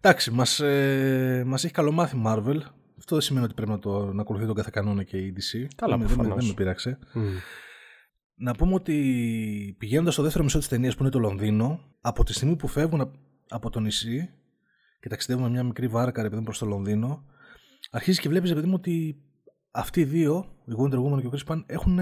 Εντάξει, 0.00 0.30
μας 0.30 0.60
ε, 0.60 1.42
μας 1.46 1.64
έχει 1.64 1.72
καλομάθει 1.72 2.22
Marvel. 2.26 2.56
Αυτό 2.98 3.14
δεν 3.14 3.20
σημαίνει 3.20 3.44
ότι 3.44 3.54
πρέπει 3.54 3.70
να, 3.70 3.78
το, 3.78 4.12
να 4.12 4.22
ακολουθεί 4.22 4.46
τον 4.46 4.54
κάθε 4.54 4.70
κανόνα 4.72 5.02
και 5.02 5.16
η 5.16 5.34
DC. 5.36 5.66
Καλά, 5.76 5.96
δεν, 5.96 6.06
δεν, 6.06 6.34
δεν 6.34 6.46
με 6.46 6.52
πείραξε. 6.52 6.98
Mm. 7.14 7.18
Να 8.34 8.54
πούμε 8.54 8.74
ότι 8.74 9.76
πηγαίνοντας 9.78 10.12
στο 10.12 10.22
δεύτερο 10.22 10.44
μισό 10.44 10.58
της 10.58 10.68
ταινίας 10.68 10.94
που 10.94 11.02
είναι 11.02 11.10
το 11.10 11.18
Λονδίνο, 11.18 11.80
από 12.00 12.24
τη 12.24 12.32
στιγμή 12.32 12.56
που 12.56 12.68
φεύγουν 12.68 13.12
από 13.48 13.70
το 13.70 13.80
νησί 13.80 14.30
και 15.00 15.08
ταξιδεύουν 15.08 15.44
με 15.44 15.50
μια 15.50 15.62
μικρή 15.62 15.88
βάρκα 15.88 16.22
ρε 16.22 16.28
προς 16.28 16.58
το 16.58 16.66
Λονδίνο, 16.66 17.24
αρχίζεις 17.90 18.20
και 18.20 18.28
βλέπεις, 18.28 18.52
παιδί 18.52 18.66
μου, 18.66 18.74
ότι 18.76 19.22
αυτοί 19.70 20.00
οι 20.00 20.04
δύο, 20.04 20.51
η 20.64 20.72
Wonder 20.78 20.98
Woman 20.98 21.20
και 21.20 21.26
ο 21.26 21.32
Chris 21.32 21.52
Pine, 21.52 21.62
έχουν 21.66 21.98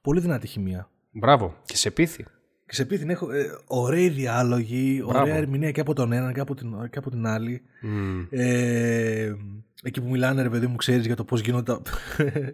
πολύ 0.00 0.20
δυνατή 0.20 0.46
χημεία. 0.46 0.88
Μπράβο. 1.10 1.56
Και 1.64 1.76
σε 1.76 1.90
πείθει. 1.90 2.24
Και 2.66 2.74
σε 2.74 2.84
πείθει. 2.84 3.10
Έχω, 3.10 3.32
ε, 3.32 3.44
ωραίοι 3.66 4.08
διάλογοι, 4.08 5.02
Μπράβο. 5.04 5.22
ωραία 5.22 5.36
ερμηνεία 5.36 5.70
και 5.70 5.80
από 5.80 5.94
τον 5.94 6.12
ένα 6.12 6.32
και 6.32 6.40
από 6.40 6.54
την, 6.54 6.90
και 6.90 6.98
από 6.98 7.10
την 7.10 7.26
άλλη. 7.26 7.62
Mm. 7.82 8.26
Ε, 8.30 9.32
εκεί 9.82 10.00
που 10.00 10.08
μιλάνε, 10.08 10.42
ρε 10.42 10.50
παιδί 10.50 10.66
μου, 10.66 10.76
ξέρεις 10.76 11.06
για 11.06 11.16
το 11.16 11.24
πώς 11.24 11.40
γίνονται. 11.40 11.78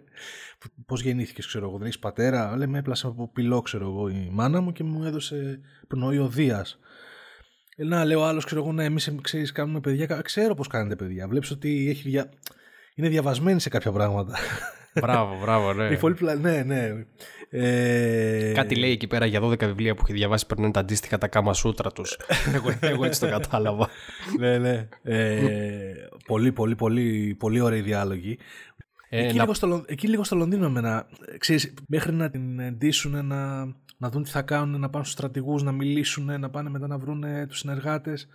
πώς 0.85 1.01
γεννήθηκες, 1.01 1.47
ξέρω 1.47 1.67
εγώ. 1.67 1.77
Δεν 1.77 1.85
έχεις 1.85 1.99
πατέρα. 1.99 2.57
Λέμε, 2.57 2.77
έπλασα 2.77 3.07
από 3.07 3.29
πυλό, 3.33 3.61
ξέρω 3.61 3.85
εγώ, 3.85 4.09
η 4.09 4.29
μάνα 4.31 4.61
μου 4.61 4.71
και 4.71 4.83
μου 4.83 5.03
έδωσε 5.03 5.59
πνοή 5.87 6.17
ο 6.17 6.27
Δία. 6.27 6.65
Ε, 7.75 7.83
να 7.83 8.05
λέω 8.05 8.23
άλλος, 8.23 8.45
ξέρω 8.45 8.61
εγώ, 8.61 8.71
να 8.71 8.83
εμείς 8.83 9.15
ξέρεις, 9.21 9.51
κάνουμε 9.51 9.79
παιδιά. 9.79 10.21
Ξέρω 10.21 10.53
πώς 10.53 10.67
κάνετε 10.67 10.95
παιδιά. 10.95 11.27
Βλέπεις 11.27 11.51
ότι 11.51 11.89
έχει 11.89 12.09
δια 12.09 12.29
είναι 12.99 13.09
διαβασμένη 13.09 13.59
σε 13.59 13.69
κάποια 13.69 13.91
πράγματα. 13.91 14.37
Μπράβο, 15.01 15.37
μπράβο, 15.41 15.73
ναι. 15.73 15.97
πολύ 15.97 16.15
ναι, 16.41 16.63
ναι. 16.63 17.05
Ε... 17.49 18.51
Κάτι 18.51 18.75
λέει 18.75 18.91
εκεί 18.91 19.07
πέρα 19.07 19.25
για 19.25 19.41
12 19.43 19.59
βιβλία 19.59 19.95
που 19.95 20.01
έχει 20.03 20.13
διαβάσει 20.13 20.45
περνάνε 20.45 20.71
τα 20.71 20.79
αντίστοιχα 20.79 21.17
τα 21.17 21.27
κάμα 21.27 21.53
σούτρα 21.53 21.91
τους. 21.91 22.17
εγώ, 22.55 22.77
εγώ 22.79 23.05
έτσι 23.05 23.19
το 23.19 23.29
κατάλαβα. 23.29 23.89
ναι, 24.39 24.57
ναι. 24.57 24.87
Ε, 25.03 25.93
πολύ, 26.25 26.51
πολύ, 26.51 26.75
πολύ, 26.75 27.35
πολύ 27.39 27.59
ωραίοι 27.59 27.81
διάλογοι. 27.81 28.37
Ε, 29.09 29.25
εκεί, 29.25 29.35
να... 29.35 29.41
λίγο 29.41 29.53
στο, 29.53 29.83
εκεί 29.87 30.07
λίγο 30.07 30.23
στο 30.23 30.35
Λονδίνο 30.35 30.69
με 30.69 30.81
να, 30.81 31.07
ξέρεις, 31.37 31.73
μέχρι 31.87 32.13
να 32.13 32.29
την 32.29 32.59
εντύσουν 32.59 33.25
να, 33.25 33.65
να 33.97 34.09
δουν 34.09 34.23
τι 34.23 34.29
θα 34.29 34.41
κάνουν, 34.41 34.79
να 34.79 34.89
πάνε 34.89 35.03
στους 35.03 35.17
στρατηγούς, 35.17 35.63
να 35.63 35.71
μιλήσουν, 35.71 36.39
να 36.39 36.49
πάνε 36.49 36.69
μετά 36.69 36.87
να 36.87 36.97
βρουν 36.97 37.23
τους 37.47 37.57
συνεργάτες. 37.59 38.27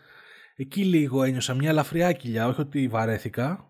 Εκεί 0.56 0.84
λίγο 0.84 1.22
ένιωσα 1.22 1.54
μια 1.54 1.70
ελαφριά 1.70 2.12
κοιλιά, 2.12 2.48
όχι 2.48 2.60
ότι 2.60 2.88
βαρέθηκα, 2.88 3.68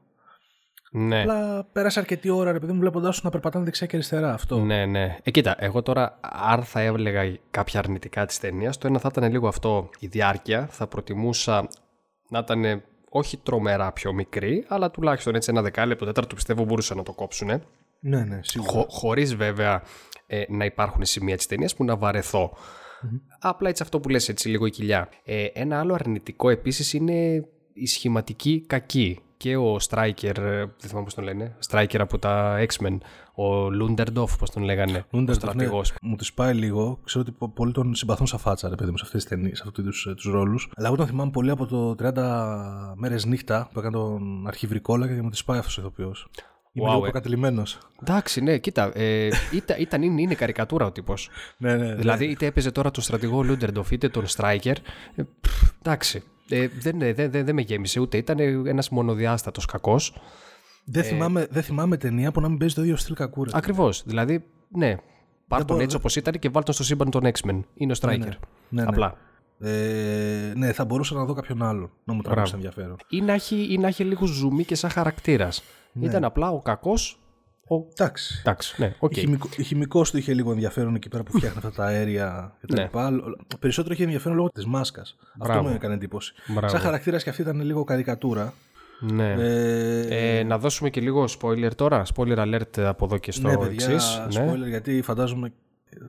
ναι. 0.97 1.21
Απλά 1.21 1.67
πέρασε 1.73 2.01
αρκετή 2.01 2.31
ώρα, 2.31 2.53
ρε 2.53 2.59
παιδί 2.59 2.73
μου, 2.73 2.81
βλέποντάς 2.81 3.17
σου 3.17 3.21
να 3.25 3.31
περπατάνε 3.31 3.65
δεξιά 3.65 3.87
και 3.87 3.97
αριστερά 3.97 4.33
αυτό. 4.33 4.59
Ναι, 4.59 4.87
ναι. 4.87 5.17
Ε, 5.23 5.31
κοίτα, 5.31 5.57
εγώ 5.59 5.83
τώρα, 5.83 6.19
αν 6.51 6.63
θα 6.63 6.81
έλεγα 6.81 7.39
κάποια 7.51 7.79
αρνητικά 7.79 8.27
της 8.27 8.39
ταινίας, 8.39 8.79
το 8.79 8.87
ένα 8.87 8.99
θα 8.99 9.09
ήταν 9.13 9.31
λίγο 9.31 9.49
αυτό 9.49 9.91
η 9.99 10.07
διάρκεια. 10.07 10.67
Θα 10.71 10.87
προτιμούσα 10.87 11.69
να 12.29 12.39
ήταν 12.39 12.83
όχι 13.09 13.37
τρομερά 13.37 13.93
πιο 13.93 14.13
μικρή, 14.13 14.65
αλλά 14.69 14.91
τουλάχιστον 14.91 15.35
έτσι 15.35 15.51
ένα 15.51 15.63
δεκάλεπτο, 15.63 16.05
τέταρτο 16.05 16.35
πιστεύω 16.35 16.65
μπορούσαν 16.65 16.97
να 16.97 17.03
το 17.03 17.13
κόψουν. 17.13 17.63
Ναι, 18.01 18.25
ναι, 18.25 18.41
σίγουρα. 18.43 18.71
Χω, 18.71 18.87
Χωρίς 18.89 19.35
βέβαια 19.35 19.83
ε, 20.27 20.43
να 20.49 20.65
υπάρχουν 20.65 21.05
σημεία 21.05 21.37
της 21.37 21.47
ταινίας 21.47 21.75
που 21.75 21.85
να 21.85 21.97
βαρεθώ. 21.97 22.53
Mm-hmm. 22.53 23.21
Απλά 23.39 23.69
έτσι 23.69 23.83
αυτό 23.83 24.01
που 24.01 24.09
λες 24.09 24.29
έτσι 24.29 24.49
λίγο 24.49 24.67
η 24.67 24.71
κοιλιά. 24.71 25.09
Ε, 25.25 25.45
ένα 25.45 25.79
άλλο 25.79 25.95
αρνητικό 25.95 26.51
επίσης 26.51 26.93
είναι 26.93 27.47
η 27.73 27.87
σχηματική 27.87 28.65
κακή 28.67 29.21
και 29.37 29.57
ο 29.57 29.77
Striker, 29.89 30.37
ε, 30.37 30.59
δεν 30.59 30.89
θυμάμαι 30.89 31.05
πώς 31.05 31.15
τον 31.15 31.25
λένε, 31.25 31.57
Striker 31.71 31.99
από 31.99 32.19
τα 32.19 32.57
X-Men, 32.59 32.99
ο 33.35 33.71
Λούντερντοφ, 33.71 34.37
πώς 34.37 34.51
τον 34.51 34.63
λέγανε, 34.63 35.05
ο 35.11 35.33
στρατηγός. 35.33 35.93
Ναι, 36.03 36.09
μου 36.09 36.17
τη 36.17 36.29
πάει 36.35 36.55
λίγο, 36.55 36.99
ξέρω 37.05 37.25
ότι 37.29 37.51
πολλοί 37.55 37.73
τον 37.73 37.95
συμπαθούν 37.95 38.27
σαν 38.27 38.39
φάτσα, 38.39 38.69
ρε 38.69 38.75
παιδί 38.75 38.91
μου, 38.91 38.97
σε 38.97 39.05
αυτές 39.07 39.25
τις 39.25 39.31
ταινίες, 39.31 39.59
σε 39.59 39.65
αυτούς 39.67 39.85
τους, 39.85 40.07
ε, 40.07 40.15
τους 40.15 40.25
ρόλους. 40.25 40.71
Αλλά 40.77 40.87
εγώ 40.87 40.97
τον 40.97 41.07
θυμάμαι 41.07 41.31
πολύ 41.31 41.51
από 41.51 41.67
το 41.67 41.95
30 41.95 42.95
μέρες 42.97 43.25
νύχτα 43.25 43.69
που 43.73 43.79
έκανε 43.79 43.97
τον 43.97 44.47
αρχιβρικόλα 44.47 45.07
και 45.07 45.23
μου 45.23 45.31
τη 45.31 45.43
πάει 45.45 45.59
αυτός 45.59 45.79
ο 45.79 45.81
ηθοποιός. 45.81 46.29
Είμαι 46.77 46.87
wow, 46.87 46.91
λίγο 46.91 47.01
προκατελημένο. 47.01 47.63
Εντάξει, 48.03 48.41
ναι, 48.41 48.59
κοίτα. 48.59 48.93
Ε, 48.95 49.29
ήταν, 49.53 49.81
ήταν, 49.81 50.03
είναι, 50.03 50.21
είναι 50.21 50.35
καρικατούρα 50.35 50.87
ο 50.87 50.93
τύπος. 50.93 51.29
ναι, 51.59 51.77
ναι, 51.77 51.95
δηλαδή, 51.95 52.25
είτε 52.25 52.47
έπαιζε 52.47 52.71
τώρα 52.71 52.91
τον 52.91 53.03
στρατηγό 53.03 53.43
Λούντερντοφ, 53.43 53.91
είτε 53.91 54.09
τον 54.09 54.25
Striker. 54.37 54.75
Ε, 55.15 55.23
εντάξει. 55.79 56.23
Ε, 56.49 56.69
δεν, 56.69 56.99
δεν, 56.99 57.15
δεν, 57.15 57.45
δεν 57.45 57.55
με 57.55 57.61
γέμισε 57.61 58.01
ούτε. 58.01 58.17
Ήταν 58.17 58.39
ένας 58.67 58.89
μονοδιάστατος 58.89 59.65
κακός. 59.65 60.17
Δεν, 60.85 61.03
ε, 61.03 61.07
θυμάμαι, 61.07 61.47
δεν 61.51 61.63
θυμάμαι 61.63 61.97
ταινία 61.97 62.33
που 62.33 62.41
να 62.41 62.49
μην 62.49 62.59
παίζει 62.59 62.75
το 62.75 62.83
ίδιο 62.83 62.97
στυλ 62.97 63.15
κακούρα. 63.15 63.51
Ακριβώς. 63.55 64.03
Δηλαδή, 64.07 64.45
ναι. 64.69 64.97
Πάρ 65.49 65.65
τον 65.65 65.81
έτσι 65.81 65.97
όπως 65.97 66.17
ήταν 66.17 66.35
και 66.39 66.49
βάλ 66.49 66.63
τον 66.63 66.75
στο 66.75 66.85
σύμπαν 66.85 67.11
των 67.11 67.23
X-Men. 67.25 67.61
Είναι 67.75 67.93
ο 67.93 67.97
Striker. 68.01 68.19
Ναι, 68.19 68.27
ναι. 68.27 68.37
ναι, 68.69 68.83
Απλά. 68.83 69.17
Ε, 69.61 70.53
ναι, 70.57 70.73
θα 70.73 70.85
μπορούσα 70.85 71.15
να 71.15 71.25
δω 71.25 71.33
κάποιον 71.33 71.63
άλλο 71.63 71.91
να 72.05 72.15
μου 72.15 72.23
τραβήξει 72.23 72.53
ενδιαφέρον. 72.55 72.97
Ή 73.09 73.21
να 73.21 73.33
έχει, 73.33 73.67
ή 73.73 73.79
να 73.79 73.87
έχει 73.87 74.05
λίγο 74.05 74.27
ζουμί 74.27 74.65
και 74.65 74.75
σαν 74.75 74.91
χαρακτήρας. 74.91 75.63
Ναι. 75.93 76.07
Ήταν 76.07 76.25
απλά 76.25 76.51
ο 76.51 76.61
κακός. 76.61 77.19
Ο... 77.69 77.75
Εντάξει. 77.97 78.39
Εντάξει, 78.41 78.75
ναι, 78.83 78.95
οκ. 78.99 79.17
Η, 79.17 79.21
χημικό, 79.21 79.49
η 79.57 79.63
χημικός 79.63 80.11
του 80.11 80.17
είχε 80.19 80.35
λίγο 80.35 80.51
ενδιαφέρον 80.53 80.95
εκεί 80.95 81.09
πέρα 81.09 81.23
που 81.23 81.33
φτιάχνει 81.37 81.57
αυτά 81.57 81.71
τα 81.73 81.85
αέρια 81.85 82.57
και 82.61 82.67
τα 82.67 82.75
Ναι. 82.75 82.83
λοιπά. 82.83 83.13
Περισσότερο 83.59 83.95
είχε 83.95 84.03
ενδιαφέρον 84.03 84.37
λόγω 84.37 84.51
της 84.51 84.67
μάσκας. 84.67 85.17
Αυτό 85.39 85.53
Μπράβο. 85.53 85.69
μου 85.69 85.75
έκανε 85.75 85.95
εντύπωση. 85.95 86.33
Μπράβο. 86.47 86.69
Σαν 86.69 86.81
χαρακτήρας 86.81 87.23
και 87.23 87.31
αυτή 87.31 87.43
ήταν 87.43 87.61
λίγο 87.61 87.85
καρικατούρα. 87.85 88.53
Ναι. 89.01 89.33
Ε, 89.33 90.39
Ε, 90.39 90.43
να 90.43 90.59
δώσουμε 90.59 90.91
και 90.91 91.01
λίγο 91.01 91.25
spoiler 91.41 91.71
τώρα. 91.77 92.03
Spoiler 92.15 92.39
alert 92.39 92.79
από 92.81 93.05
εδώ 93.05 93.19
και 93.19 93.33
στο 93.33 93.49
ναι, 93.49 93.57
παιδιά, 93.59 93.87
εξής. 93.91 94.21
spoiler, 94.31 94.69
γιατί 94.69 95.03
φαντάζομαι 95.03 95.53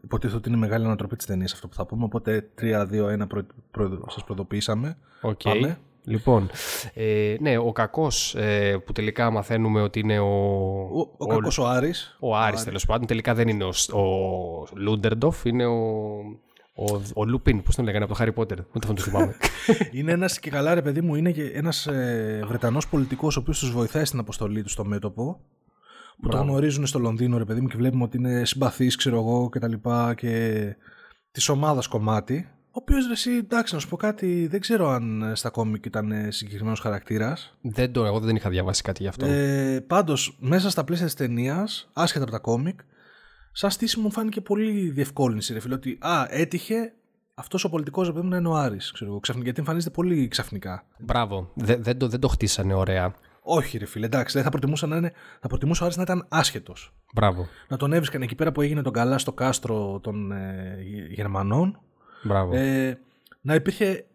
υποτίθεται 0.04 0.38
ότι 0.38 0.50
είναι 0.50 0.58
μεγάλη 0.58 0.86
ανατροπή 0.86 1.16
της 1.16 1.26
ταινίας 1.26 1.54
αυτό 1.54 1.68
που 1.68 1.76
θα 1.76 1.86
πούμε. 1.86 2.04
Οπότε 2.04 2.50
3-2-1 2.62 3.26
προ, 3.28 3.42
προ, 3.72 4.06
σας 4.10 4.24
προειδοποιήσαμε. 4.24 4.98
Οκ. 5.22 5.42
Πάμε. 5.44 5.78
Λοιπόν, 6.08 6.50
ε, 6.94 7.36
ναι, 7.40 7.58
ο 7.58 7.72
κακός 7.72 8.36
ε, 8.36 8.78
που 8.86 8.92
τελικά 8.92 9.30
μαθαίνουμε 9.32 9.82
ότι 9.82 10.00
είναι 10.00 10.20
ο, 10.20 10.26
Ο, 10.26 11.00
ο, 11.00 11.08
ο 11.18 11.26
κακός 11.26 11.58
ο 11.58 11.68
Άρης. 11.68 12.18
ο 12.20 12.36
Άρης 12.38 12.64
τέλος 12.64 12.86
πάντων, 12.86 13.08
τελικά 13.08 13.34
δεν 13.34 13.48
είναι 13.48 13.64
ο, 13.64 13.72
Σ- 13.72 13.94
ο 13.94 14.04
Λούντερντοφ, 14.76 15.46
είναι 15.46 15.66
ο, 15.66 15.76
ο, 16.76 17.02
ο 17.14 17.26
Λουπίν, 17.26 17.64
πώς 17.64 17.76
τον 17.76 17.86
λέγανε 17.86 18.04
από 18.04 18.14
το 18.16 18.24
Harry 18.24 18.42
Potter, 18.42 18.52
ούτε 18.58 18.88
αυτό 18.88 18.94
το 18.94 19.02
θυμάμαι. 19.02 19.36
είναι 19.92 20.12
ένας 20.12 20.40
και 20.40 20.50
καλά, 20.50 20.74
ρε 20.74 20.82
παιδί 20.82 21.02
μου, 21.02 21.16
είναι 21.16 21.32
και 21.32 21.44
ένας 21.44 21.88
ε, 21.88 22.44
Βρετανός 22.48 22.88
πολιτικός 22.88 23.38
ο 23.38 23.40
οποίος 23.40 23.60
τους 23.60 23.72
βοηθάει 23.72 24.06
στην 24.06 24.20
αποστολή 24.20 24.64
του 24.64 24.70
στο 24.70 24.86
μέτωπο. 24.86 25.40
Που 26.22 26.30
το 26.30 26.38
γνωρίζουν 26.38 26.86
στο 26.86 27.00
Λονδίνο, 27.00 27.38
ρε 27.38 27.46
παιδί 27.46 27.62
μου, 27.62 27.68
και 27.68 27.78
βλέπουμε 27.78 28.04
ότι 28.04 28.18
είναι 28.18 28.46
συμπαθής, 28.46 28.96
ξέρω 28.96 29.18
εγώ, 29.18 29.50
και 29.52 29.60
τα 29.60 29.68
λοιπά 29.68 30.14
και 30.14 30.62
της 31.32 31.50
ομάδας 31.50 31.88
κομμάτι. 31.88 32.50
Ο 32.78 32.80
οποίος 32.82 33.06
ρε, 33.08 33.12
εσύ, 33.14 33.32
εντάξει, 33.32 33.74
να 33.74 33.80
σου 33.80 33.88
πω 33.88 33.98
κάτι, 33.98 34.48
δεν 34.48 34.60
ξέρω 34.60 34.90
αν 34.90 35.22
ε, 35.22 35.36
στα 35.36 35.50
κόμικ 35.50 35.86
ήταν 35.86 36.14
συγκεκριμένος 36.30 36.80
χαρακτήρας. 36.80 37.58
δεν 37.62 37.92
το, 37.92 38.06
εγώ 38.06 38.20
δεν 38.20 38.36
είχα 38.36 38.50
διαβάσει 38.50 38.82
κάτι 38.82 39.02
γι' 39.04 39.08
αυτό. 39.10 39.26
Ε, 39.26 39.84
Πάντως, 39.88 40.38
μέσα 40.40 40.70
στα 40.70 40.84
πλαίσια 40.84 41.06
της 41.06 41.14
ταινίας, 41.16 41.90
άσχετα 41.94 42.24
από 42.24 42.32
τα 42.32 42.40
κόμικ, 42.40 42.80
σαν 43.52 43.72
στήση 43.72 44.00
μου 44.00 44.12
φάνηκε 44.12 44.42
πολύ 44.42 44.90
διευκόλυνση. 44.90 45.54
Ρε 45.54 45.60
φίλε, 45.60 45.74
ότι 45.74 45.98
α, 46.02 46.26
έτυχε 46.30 46.94
αυτός 47.34 47.64
ο 47.64 47.70
πολιτικός 47.70 48.08
ρε 48.08 48.14
παιδί 48.14 48.24
μου 48.26 48.30
να 48.32 48.38
είναι 48.38 48.48
ο 48.48 48.56
Άρης, 48.56 48.92
ξέρω 48.92 49.12
εγώ, 49.12 49.20
ξαφνικά, 49.20 49.46
γιατί 49.46 49.60
εμφανίζεται 49.62 49.94
πολύ 49.94 50.28
ξαφνικά. 50.28 50.86
Μπράβο, 51.00 51.52
δεν, 51.56 51.84
δεν, 51.84 51.98
το, 51.98 52.08
δεν 52.08 52.20
το 52.20 52.28
χτίσανε 52.28 52.74
ωραία. 52.74 53.14
Όχι, 53.42 53.78
ρε 53.78 53.86
φίλε, 53.86 54.06
εντάξει, 54.06 54.34
δεν 54.36 54.44
θα 54.44 54.50
προτιμούσα 54.50 54.88
να 54.88 54.96
είναι. 54.98 55.12
Θα 55.42 55.48
προτιμούσα 55.48 55.82
ο 55.82 55.86
Άρης 55.86 55.98
να 55.98 56.04
ήταν 56.04 56.26
άσχετος. 56.30 56.94
Μπράβο, 57.14 57.48
Να 57.68 57.78
τον 57.78 57.94
έβρισκαν 57.94 58.22
εκεί 58.22 58.36
πέρα 58.36 58.52
που 58.52 58.62
έγινε 58.62 58.82
τον 58.82 58.94
καλά 58.94 59.18
στο 59.18 59.34
κάστρο 59.34 60.00
των 60.04 60.32
ε, 60.32 60.78
Γε- 60.82 61.12
Γερμανών. 61.12 61.80
Μπράβο. 62.26 62.56
Ε, 62.56 63.00
να 63.42 63.56
υπήρχε 63.56 64.06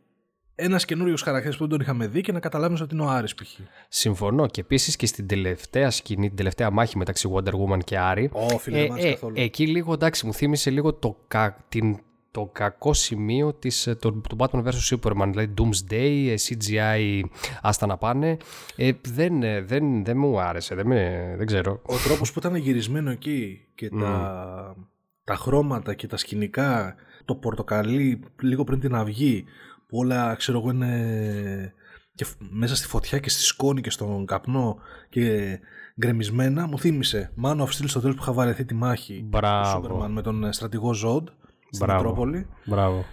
ένας 0.61 0.85
καινούριος 0.85 1.23
χαρακτήρας 1.23 1.57
που 1.57 1.63
δεν 1.63 1.71
τον 1.71 1.81
είχαμε 1.81 2.07
δει 2.07 2.21
και 2.21 2.33
να 2.33 2.41
καταλάβει 2.41 2.83
ότι 2.83 2.95
είναι 2.95 3.05
ο 3.05 3.09
Άρης 3.09 3.35
π.χ. 3.35 3.49
Συμφωνώ 3.89 4.47
και 4.47 4.61
επίσης 4.61 4.97
και 4.97 5.07
στην 5.07 5.27
τελευταία 5.27 5.91
σκηνή, 5.91 6.27
την 6.27 6.37
τελευταία 6.37 6.71
μάχη 6.71 6.99
μεταξύ 6.99 7.31
Wonder 7.35 7.53
Woman 7.53 7.79
και 7.85 7.99
Άρη. 7.99 8.31
Ω, 8.33 8.59
φίλε, 8.59 8.79
δεν 8.79 8.89
μ' 8.89 8.93
άρεσε 8.93 9.11
καθόλου. 9.11 9.35
εκεί 9.37 9.67
λίγο 9.67 9.93
εντάξει, 9.93 10.27
μου 10.27 10.35
θύμισε 10.35 10.71
λίγο 10.71 10.95
το, 10.95 11.17
κα, 11.29 11.65
την, 11.69 11.99
το 12.31 12.51
κακό 12.53 12.93
σημείο 12.93 13.53
της, 13.55 13.87
ε, 13.87 13.95
το, 13.95 14.13
του 14.13 14.37
Batman 14.39 14.65
vs 14.65 14.97
Superman, 14.97 15.29
δηλαδή 15.31 15.55
Doomsday, 15.59 16.27
ε, 16.29 16.35
CGI, 16.49 17.23
άστα 17.63 17.87
να 17.87 17.97
πάνε. 17.97 18.37
Ε, 18.77 18.93
δεν, 19.03 19.43
ε, 19.43 19.61
δεν, 19.61 20.05
δεν 20.05 20.17
μου 20.17 20.41
άρεσε, 20.41 20.75
δεν, 20.75 20.87
με, 20.87 21.35
δεν 21.37 21.47
ξέρω. 21.47 21.81
ο 21.83 21.97
τρόπος 22.05 22.33
που 22.33 22.39
ήταν 22.39 22.55
γυρισμένο 22.55 23.11
εκεί 23.11 23.67
και 23.75 23.89
τα, 23.89 24.77
τα 25.25 25.35
χρώματα 25.35 25.95
και 25.95 26.07
τα 26.07 26.17
σκηνικά, 26.17 26.95
το 27.33 27.39
πορτοκαλί 27.41 28.21
λίγο 28.43 28.65
πριν 28.65 28.81
την 28.81 28.95
αυγή, 28.95 29.45
που 29.87 29.99
όλα 29.99 30.35
ξέρω 30.35 30.59
εγώ 30.59 30.71
είναι 30.71 31.73
και 32.15 32.25
φ- 32.25 32.37
μέσα 32.51 32.77
στη 32.77 32.87
φωτιά 32.87 33.19
και 33.19 33.31
στη 33.31 33.43
σκόνη 33.43 33.81
και 33.81 33.91
στον 33.91 34.27
καπνό 34.27 34.77
και 35.09 35.59
γκρεμισμένα, 36.01 36.67
μου 36.67 36.79
θύμισε 36.79 37.33
Man 37.45 37.57
of 37.57 37.65
Steel 37.67 37.85
στο 37.87 38.01
τέλος 38.01 38.17
που 38.17 38.23
είχα 38.23 38.33
βαρεθεί 38.33 38.65
τη 38.65 38.75
μάχη 38.75 39.19
του 39.21 39.27
Μπράβο. 39.29 40.01
Superman 40.05 40.09
με 40.11 40.23
τον 40.23 40.45
ε, 40.45 40.53
στρατηγό 40.53 40.91
Zod 40.91 41.23
στην 41.71 41.87
Μπράβο. 41.87 42.03
Μετρόπολη. 42.03 42.47
Μπράβο. 42.65 43.05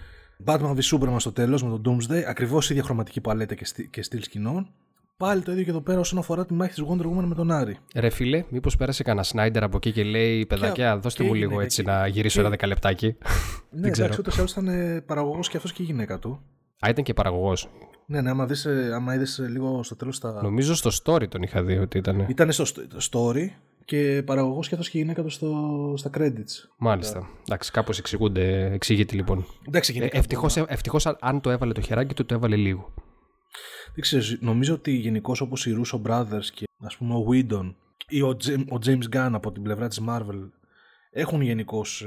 Batman 0.46 0.76
v 0.76 0.80
Superman 0.82 1.16
στο 1.18 1.32
τέλος 1.32 1.64
με 1.64 1.80
τον 1.80 1.82
Doomsday, 2.02 2.22
ακριβώς 2.28 2.70
η 2.70 2.74
ίδια 2.74 2.84
χρωματική 2.86 3.22
παλέτα 3.22 3.56
και, 3.56 3.66
στυλ- 3.66 3.90
και 3.90 4.04
στυλ 4.04 4.24
σκηνών. 4.24 4.68
Πάλι 5.18 5.42
το 5.42 5.52
ίδιο 5.52 5.64
και 5.64 5.70
εδώ 5.70 5.82
πέρα 5.82 6.00
όσον 6.00 6.20
αφορά 6.20 6.46
τη 6.46 6.54
μάχη 6.54 6.74
της 6.74 6.84
Wonder 6.90 7.06
Woman 7.06 7.24
με 7.24 7.36
τον 7.36 7.52
Άρη. 7.52 7.78
Ρε 7.96 8.10
φίλε, 8.10 8.44
μήπως 8.50 8.76
πέρασε 8.78 9.04
κανένα 9.04 9.24
Σνάιντερ 9.24 9.64
από 9.64 9.78
εκεί 9.78 9.92
και 9.92 10.04
λέει 10.04 10.46
παιδάκια, 10.46 10.98
δώστε 10.98 11.22
και 11.24 11.30
μου 11.30 11.36
η 11.36 11.38
λίγο 11.38 11.50
γυναίκα 11.50 11.66
έτσι 11.66 11.82
εκεί. 11.82 11.90
να 11.90 12.08
γυρίσω 12.08 12.34
Και- 12.36 12.40
ένα 12.42 12.50
δεκαλεπτάκι. 12.50 13.16
Ναι, 13.70 13.88
εντάξει, 13.90 14.20
ούτως 14.20 14.36
ή 14.36 14.40
άλλως 14.40 14.52
ήταν 14.52 14.68
ε, 14.68 15.02
παραγωγός 15.02 15.50
και 15.50 15.58
αυτός 15.58 15.74
και 15.74 15.82
η 15.82 15.86
γυναίκα 15.86 16.20
του. 16.20 16.42
Α, 16.80 16.90
ήταν 16.90 17.04
και 17.04 17.14
παραγωγός. 17.14 17.70
Ναι, 18.06 18.22
ναι, 18.22 18.30
άμα, 18.30 18.46
δεις, 18.46 18.66
ε, 18.66 18.92
άμα 18.94 19.14
είδες 19.16 19.40
ε, 19.40 19.48
λίγο 19.48 19.84
στο 19.84 19.96
τέλος 19.96 20.20
τα... 20.20 20.40
Νομίζω 20.44 20.76
στο 20.76 20.90
story 21.04 21.28
τον 21.30 21.42
είχα 21.42 21.64
δει 21.64 21.78
ότι 21.78 21.98
ήταν. 21.98 22.26
Ήταν 22.30 22.52
στο 22.52 22.64
st- 22.68 23.10
story 23.12 23.48
και 23.86 24.24
παραγωγός 24.26 24.68
και 24.68 24.74
αυτός 24.76 24.90
και 24.90 24.98
η 24.98 25.02
γυναίκα 25.02 25.24
του 25.24 25.30
στο, 25.30 25.94
στα 25.98 26.10
credits. 26.18 26.70
Μάλιστα. 26.78 27.28
Εντάξει, 27.48 27.72
κάπως 27.72 28.00
εξηγούνται. 28.00 28.72
Εξηγείται 28.74 29.16
λοιπόν. 29.16 29.46
Εντάξει, 29.68 29.92
η 29.92 29.94
Ε, 29.96 29.98
γυναίκα 29.98 30.18
ευτυχώς, 30.18 30.58
ευτυχώς 30.58 31.06
αν- 31.06 31.18
αν 31.22 31.42
το 31.42 31.50
έβαλε 31.50 31.74
το 31.74 31.82
χεράκι 31.82 32.14
του, 32.14 32.26
το 32.26 32.34
έβαλε 32.34 32.56
λίγο. 32.56 32.94
Δεν 33.94 34.02
ξέρω, 34.02 34.24
νομίζω 34.40 34.74
ότι 34.74 34.92
γενικώς 34.92 35.42
όπως 35.42 35.66
οι 35.66 35.82
Russo 35.82 36.02
Brothers 36.02 36.46
και 36.54 36.66
ας 36.78 36.98
πούμε 36.98 37.14
ο 37.14 37.26
Whedon 37.32 37.74
ή 38.08 38.22
ο, 38.22 38.38
Jam- 38.44 38.66
ο 38.72 38.78
James 38.86 39.16
Gunn 39.16 39.32
από 39.34 39.52
την 39.52 39.64
πλευρά 39.64 39.88
της 39.88 40.02
Marvel 40.08 40.50
έχουν 41.10 41.42
γενικώς 41.42 42.06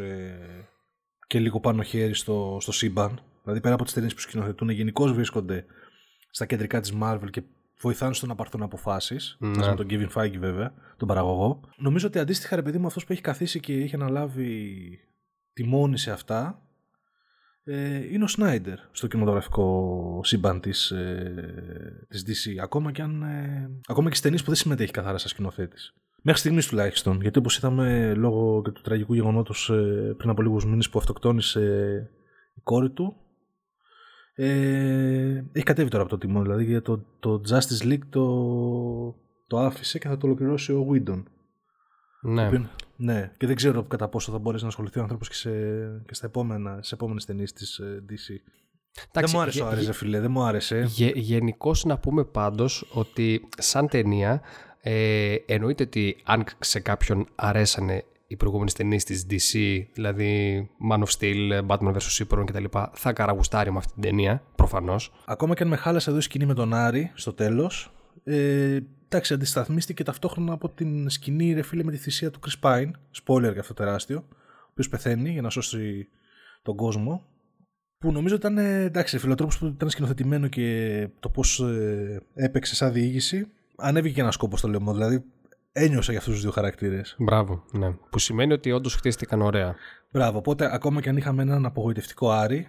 και 1.26 1.38
λίγο 1.38 1.60
πάνω 1.60 1.82
χέρι 1.82 2.14
στο, 2.14 2.58
στο 2.60 2.72
σύμπαν. 2.72 3.20
Δηλαδή 3.42 3.60
πέρα 3.60 3.74
από 3.74 3.84
τις 3.84 3.92
ταινίες 3.92 4.14
που 4.14 4.20
σκηνοθετούν 4.20 4.68
γενικώς 4.68 5.12
βρίσκονται 5.12 5.64
στα 6.30 6.46
κεντρικά 6.46 6.80
της 6.80 6.92
Marvel 7.02 7.30
και 7.30 7.42
βοηθάνε 7.80 8.14
στο 8.14 8.26
να 8.26 8.34
πάρθουν 8.34 8.62
αποφάσεις. 8.62 9.36
Ναι. 9.40 9.48
μαζί 9.48 9.68
Με 9.68 9.76
τον 9.76 9.86
Kevin 9.90 10.08
Feige 10.12 10.38
βέβαια, 10.38 10.74
τον 10.96 11.08
παραγωγό. 11.08 11.60
Νομίζω 11.76 12.06
ότι 12.06 12.18
αντίστοιχα 12.18 12.56
ρε 12.56 12.62
παιδί 12.62 12.78
μου 12.78 12.86
αυτός 12.86 13.04
που 13.04 13.12
έχει 13.12 13.20
καθίσει 13.20 13.60
και 13.60 13.74
έχει 13.74 13.94
αναλάβει 13.94 14.74
τη 15.52 15.64
μόνη 15.64 15.98
σε 15.98 16.10
αυτά 16.10 16.62
ε, 16.62 16.69
είναι 18.10 18.24
ο 18.24 18.28
Σνάιντερ 18.28 18.78
στο 18.90 19.06
κινηματογραφικό 19.06 20.20
σύμπαν 20.24 20.60
της, 20.60 20.90
ε, 20.90 22.06
της 22.08 22.24
DC. 22.26 22.58
Ακόμα 22.62 22.92
και, 22.92 23.02
αν, 23.02 23.22
ε, 23.22 23.70
ακόμα 23.86 24.08
και 24.08 24.14
στις 24.14 24.20
ταινίες 24.20 24.42
που 24.42 24.48
δεν 24.48 24.56
συμμετέχει 24.56 24.92
καθαρά 24.92 25.18
σαν 25.18 25.28
σκηνοθέτης. 25.28 25.94
Μέχρι 26.22 26.40
στιγμής 26.40 26.66
τουλάχιστον. 26.66 27.20
Γιατί 27.20 27.38
όπως 27.38 27.56
είδαμε 27.56 28.14
λόγω 28.14 28.62
και 28.62 28.70
του 28.70 28.80
τραγικού 28.80 29.14
γεγονότος 29.14 29.70
ε, 29.70 30.14
πριν 30.16 30.30
από 30.30 30.42
λίγους 30.42 30.64
μήνες 30.64 30.90
που 30.90 30.98
αυτοκτόνησε 30.98 31.62
η 32.54 32.60
κόρη 32.62 32.90
του 32.90 33.16
ε, 34.34 35.44
έχει 35.52 35.64
κατέβει 35.64 35.90
τώρα 35.90 36.02
από 36.02 36.12
το 36.12 36.18
τιμό. 36.18 36.42
Δηλαδή 36.42 36.64
για 36.64 36.82
το, 36.82 37.04
το 37.20 37.40
Justice 37.48 37.86
League 37.86 38.06
το, 38.10 38.24
το 39.46 39.58
άφησε 39.58 39.98
και 39.98 40.08
θα 40.08 40.16
το 40.16 40.26
ολοκληρώσει 40.26 40.72
ο 40.72 40.86
Whedon. 40.90 41.22
Ναι. 42.22 42.48
Που 42.48 42.54
είναι- 42.54 42.70
Ναι, 42.96 43.32
και 43.36 43.46
δεν 43.46 43.56
ξέρω 43.56 43.82
κατά 43.82 44.08
πόσο 44.08 44.32
θα 44.32 44.38
μπορέσει 44.38 44.62
να 44.62 44.68
ασχοληθεί 44.68 44.98
ο 44.98 45.02
άνθρωπος 45.02 45.28
και, 45.28 45.34
σε, 45.34 45.50
και 46.06 46.14
στα 46.14 46.26
επόμενα, 46.26 46.74
στις 46.76 46.92
επόμενες 46.92 47.24
ταινίες 47.24 47.52
της 47.52 47.78
ε, 47.78 48.04
DC. 48.10 48.40
δεν 49.12 49.24
μου 49.32 49.40
άρεσε 49.40 49.62
ο 49.62 49.66
Άρης, 49.66 49.86
ρε 49.86 49.92
φίλε, 49.92 50.20
δεν 50.20 50.30
μου 50.30 50.42
άρεσε. 50.42 50.80
Γε, 50.88 51.12
Γενικώς 51.14 51.84
να 51.84 51.98
πούμε 51.98 52.24
πάντως 52.24 52.90
ότι 52.92 53.48
σαν 53.58 53.88
ταινία 53.88 54.40
ε, 54.80 55.34
εννοείται 55.46 55.82
ότι 55.82 56.16
αν 56.24 56.44
σε 56.58 56.80
κάποιον 56.80 57.26
αρέσανε 57.34 58.04
οι 58.26 58.36
προηγούμενες 58.36 58.72
ταινίες 58.72 59.04
της 59.04 59.26
DC, 59.30 59.58
δηλαδή 59.92 60.68
Man 60.90 60.98
of 60.98 61.08
Steel, 61.18 61.66
Batman 61.66 61.94
vs. 61.94 62.24
Superman 62.24 62.44
κτλ. 62.46 62.64
θα 62.92 63.12
καραγουστάρει 63.12 63.70
με 63.72 63.78
αυτή 63.78 63.92
την 63.92 64.02
ταινία, 64.02 64.42
προφανώς. 64.54 65.12
Ακόμα 65.26 65.54
και 65.54 65.62
αν 65.62 65.68
με 65.68 65.76
χάλασε 65.76 66.10
εδώ 66.10 66.18
η 66.18 66.22
σκηνή 66.22 66.46
με 66.46 66.54
τον 66.54 66.74
Άρη 66.74 67.10
στο 67.14 67.32
τέλος, 67.32 67.92
ε, 68.24 68.78
εντάξει, 69.12 69.34
αντισταθμίστηκε 69.34 70.02
ταυτόχρονα 70.04 70.52
από 70.52 70.68
την 70.68 71.10
σκηνή, 71.10 71.52
ρε 71.52 71.62
φίλε, 71.62 71.84
με 71.84 71.90
τη 71.90 71.96
θυσία 71.96 72.30
του 72.30 72.40
Chris 72.46 72.60
Pine, 72.60 72.90
spoiler 73.24 73.52
για 73.52 73.60
αυτό 73.60 73.74
τεράστιο, 73.74 74.24
ο 74.28 74.68
οποίος 74.70 74.88
πεθαίνει 74.88 75.30
για 75.30 75.42
να 75.42 75.50
σώσει 75.50 76.08
τον 76.62 76.76
κόσμο, 76.76 77.24
που 77.98 78.12
νομίζω 78.12 78.34
ήταν, 78.34 78.58
ε, 78.58 78.82
εντάξει, 78.82 79.14
ρε 79.14 79.20
φίλε, 79.20 79.32
ο 79.32 79.36
τρόπος 79.36 79.58
που 79.58 79.66
ήταν 79.66 79.90
σκηνοθετημένο 79.90 80.48
και 80.48 81.08
το 81.20 81.28
πώς 81.28 81.60
ε, 81.60 82.22
έπαιξε 82.34 82.74
σαν 82.74 82.92
διήγηση, 82.92 83.46
ανέβηκε 83.76 84.14
και 84.14 84.20
ένα 84.20 84.30
σκόπο 84.30 84.56
στο 84.56 84.68
λαιμό, 84.68 84.92
δηλαδή 84.92 85.24
ένιωσα 85.72 86.10
για 86.10 86.20
αυτούς 86.20 86.34
τους 86.34 86.42
δύο 86.42 86.52
χαρακτήρες. 86.52 87.16
Μπράβο, 87.18 87.64
ναι. 87.72 87.90
Που 88.10 88.18
σημαίνει 88.18 88.52
ότι 88.52 88.72
όντως 88.72 88.94
χτίστηκαν 88.94 89.42
ωραία. 89.42 89.74
Μπράβο, 90.10 90.38
οπότε 90.38 90.74
ακόμα 90.74 91.00
και 91.00 91.08
αν 91.08 91.16
είχαμε 91.16 91.42
έναν 91.42 91.66
απογοητευτικό 91.66 92.30
Άρη, 92.30 92.68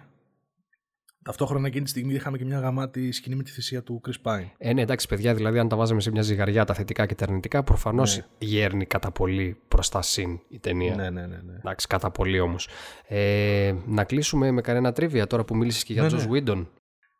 ταυτόχρονα 1.22 1.66
εκείνη 1.66 1.84
τη 1.84 1.90
στιγμή 1.90 2.14
είχαμε 2.14 2.38
και 2.38 2.44
μια 2.44 2.58
γαμάτη 2.58 3.12
σκηνή 3.12 3.36
με 3.36 3.42
τη 3.42 3.50
θυσία 3.50 3.82
του 3.82 4.00
Chris 4.06 4.30
Pine. 4.30 4.46
Ε, 4.58 4.72
ναι, 4.72 4.82
εντάξει, 4.82 5.08
παιδιά, 5.08 5.34
δηλαδή 5.34 5.58
αν 5.58 5.68
τα 5.68 5.76
βάζαμε 5.76 6.00
σε 6.00 6.10
μια 6.10 6.22
ζυγαριά 6.22 6.64
τα 6.64 6.74
θετικά 6.74 7.06
και 7.06 7.14
τα 7.14 7.24
αρνητικά, 7.24 7.62
προφανώς 7.62 8.22
γέρνει 8.38 8.86
κατά 8.86 9.10
πολύ 9.10 9.56
προς 9.68 9.88
τα 9.88 10.02
συν 10.02 10.40
η 10.48 10.58
ταινία. 10.58 10.94
Ναι, 10.94 11.10
ναι, 11.10 11.20
ναι. 11.20 11.26
ναι. 11.26 11.56
Εντάξει, 11.58 11.86
κατά 11.86 12.10
πολύ 12.10 12.40
όμως. 12.40 12.68
Ε, 13.06 13.74
να 13.86 14.04
κλείσουμε 14.04 14.50
με 14.50 14.60
κανένα 14.60 14.92
τρίβια 14.92 15.26
τώρα 15.26 15.44
που 15.44 15.56
μίλησες 15.56 15.84
και 15.84 15.92
για 15.92 16.02
Ναι, 16.02 16.08
Josh 16.10 16.30
Whedon. 16.30 16.66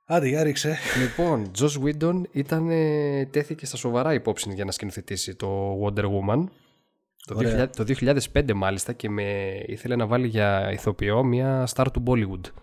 Άντε, 0.06 0.28
για 0.28 0.42
ρίξε. 0.42 0.76
Λοιπόν, 1.00 1.50
Josh 1.58 1.82
Whedon 1.84 2.22
ήταν, 2.30 2.70
ε, 2.70 3.26
τέθηκε 3.26 3.66
στα 3.66 3.76
σοβαρά 3.76 4.14
υπόψη 4.14 4.52
για 4.54 4.64
να 4.64 4.70
σκηνοθετήσει 4.70 5.34
το 5.34 5.78
Wonder 5.84 6.04
Woman. 6.04 6.44
Το, 7.26 7.34
Ωραία. 7.36 7.64
2000, 7.64 7.70
το 7.76 7.84
2005 8.32 8.52
μάλιστα 8.54 8.92
και 8.92 9.08
με 9.08 9.52
ήθελε 9.66 9.96
να 9.96 10.06
βάλει 10.06 10.26
για 10.26 10.72
ηθοποιό 10.72 11.24
μια 11.24 11.68
star 11.74 11.86
του 11.92 12.02
Bollywood. 12.06 12.62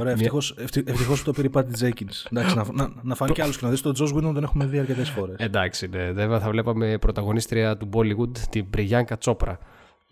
Ωραία, 0.00 0.12
ευτυχώς, 0.12 0.54
ευτυχώς 0.84 1.22
το 1.22 1.32
πήρε 1.32 1.46
η 1.46 1.50
Πάτη 1.50 1.72
Τζέκινς. 1.72 2.24
Εντάξει, 2.32 2.56
να, 2.56 2.64
να, 2.72 2.92
να 3.02 3.14
φάνει 3.14 3.32
κι 3.32 3.42
άλλους 3.42 3.58
και 3.58 3.64
να 3.64 3.70
δεις 3.70 3.80
τον 3.80 3.92
Τζος 3.92 4.12
Βίνον 4.12 4.34
τον 4.34 4.42
έχουμε 4.42 4.66
δει 4.66 4.78
αρκετές 4.78 5.10
φορές. 5.10 5.36
Εντάξει, 5.38 5.88
ναι. 5.88 6.12
Δεν 6.12 6.40
θα 6.40 6.50
βλέπαμε 6.50 6.98
πρωταγωνίστρια 6.98 7.76
του 7.76 7.88
Bollywood, 7.92 8.38
την 8.50 8.70
Πριάνκα 8.70 9.18
Τσόπρα. 9.18 9.58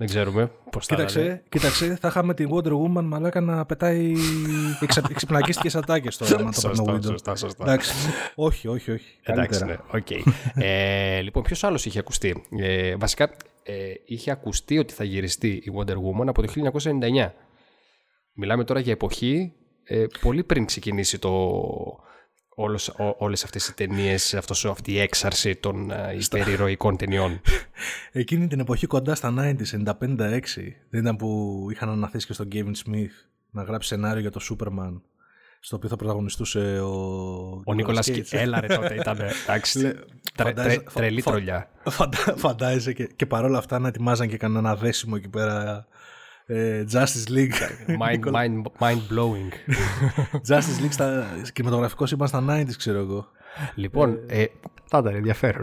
Δεν 0.01 0.09
ξέρουμε 0.09 0.51
πώς 0.71 0.87
θα 0.87 0.95
κοίταξε, 0.95 1.43
κοίταξε, 1.49 1.97
θα 2.01 2.09
είχαμε 2.09 2.35
την 2.35 2.49
Wonder 2.53 2.73
Woman 2.73 3.03
μαλάκα 3.03 3.41
να 3.41 3.67
πετάει 3.67 4.15
εξυπνακίστικε 5.11 5.79
ατάκες 5.79 6.17
τώρα. 6.17 6.43
να 6.43 6.53
το 6.53 6.61
σωστά, 6.61 7.01
σωστά, 7.03 7.37
σωστά. 7.37 7.65
Εντάξει. 7.65 7.93
όχι, 8.35 8.69
όχι, 8.69 8.91
όχι. 8.91 9.19
Εντάξει, 9.23 9.65
ναι. 9.65 9.77
Okay. 9.93 10.33
ε, 10.55 11.21
λοιπόν, 11.21 11.43
ποιος 11.43 11.65
άλλος 11.65 11.87
είχε 11.87 11.99
ακουστεί; 11.99 12.43
Ε, 12.61 12.97
βασικά, 12.97 13.31
ε, 13.63 13.73
είχε 14.05 14.31
ακουστεί 14.31 14.79
ότι 14.79 14.95
θα 14.95 15.05
γυριστεί 15.05 15.49
η 15.49 15.73
Wonder 15.77 15.95
Woman 15.95 16.27
από 16.27 16.43
το 16.43 16.53
1999. 16.73 17.31
Μιλάμε 18.41 18.65
τώρα 18.65 18.81
για 18.81 18.93
εποχή 18.93 19.53
ε, 19.85 20.07
πολύ 20.21 20.45
πριν 20.45 20.65
ξεκινήσει 20.65 21.19
το, 21.19 21.31
όλες, 22.49 22.89
ό, 22.89 23.15
όλες 23.19 23.45
αυτές 23.45 23.69
οι 23.69 23.75
ταινίες, 23.75 24.35
αυτός, 24.35 24.65
αυτή 24.65 24.93
η 24.93 24.99
έξαρση 24.99 25.57
των 25.57 25.91
uh, 25.91 26.23
υπερηρωικών 26.23 26.97
ταινιών. 26.97 27.41
Εκείνη 28.13 28.47
την 28.47 28.61
εποχή 28.61 28.87
κοντά 28.87 29.15
στα 29.15 29.35
90s, 29.39 29.85
95-6, 29.87 29.95
δεν 30.91 31.01
ήταν 31.01 31.17
που 31.17 31.67
είχαν 31.71 31.89
αναθέσει 31.89 32.27
και 32.27 32.33
στον 32.33 32.49
Kevin 32.53 32.73
Smith 32.87 33.29
να 33.51 33.63
γράψει 33.63 33.89
σενάριο 33.89 34.21
για 34.21 34.31
το 34.31 34.41
Superman 34.51 35.01
στο 35.61 35.77
οποίο 35.77 35.89
θα 35.89 35.97
πρωταγωνιστούσε 35.97 36.81
ο... 36.81 36.93
Ο 37.65 37.75
Νίκολα 37.75 38.05
Έλα 38.31 38.61
ρε 38.61 38.67
τότε 38.67 38.95
ήταν, 38.95 39.19
εντάξει, 39.47 39.95
τρελή 40.93 41.23
τρολιά. 41.23 41.71
Φαντάζεσαι 42.37 42.93
και, 42.93 43.05
και 43.17 43.27
παρόλα 43.27 43.59
αυτά 43.59 43.79
να 43.79 43.89
ετοιμάζαν 43.89 44.29
και 44.29 44.37
κανένα 44.37 44.77
δέσιμο 44.77 45.15
εκεί 45.17 45.29
πέρα 45.29 45.71
ε, 45.71 45.98
Justice 46.93 47.29
League. 47.29 47.55
Mind, 47.87 48.25
mind, 48.33 48.63
mind 48.79 49.03
blowing. 49.11 49.51
Justice 50.49 50.83
League 50.83 50.93
στα 50.93 51.27
κινηματογραφικός 51.53 52.09
σύμπαν 52.09 52.29
στα 52.29 52.45
90s, 52.49 52.77
ξέρω 52.77 52.99
εγώ. 52.99 53.27
Λοιπόν, 53.75 54.19
ε, 54.27 54.45
θα 54.85 54.99
ήταν 54.99 55.15
ενδιαφέρον. 55.15 55.63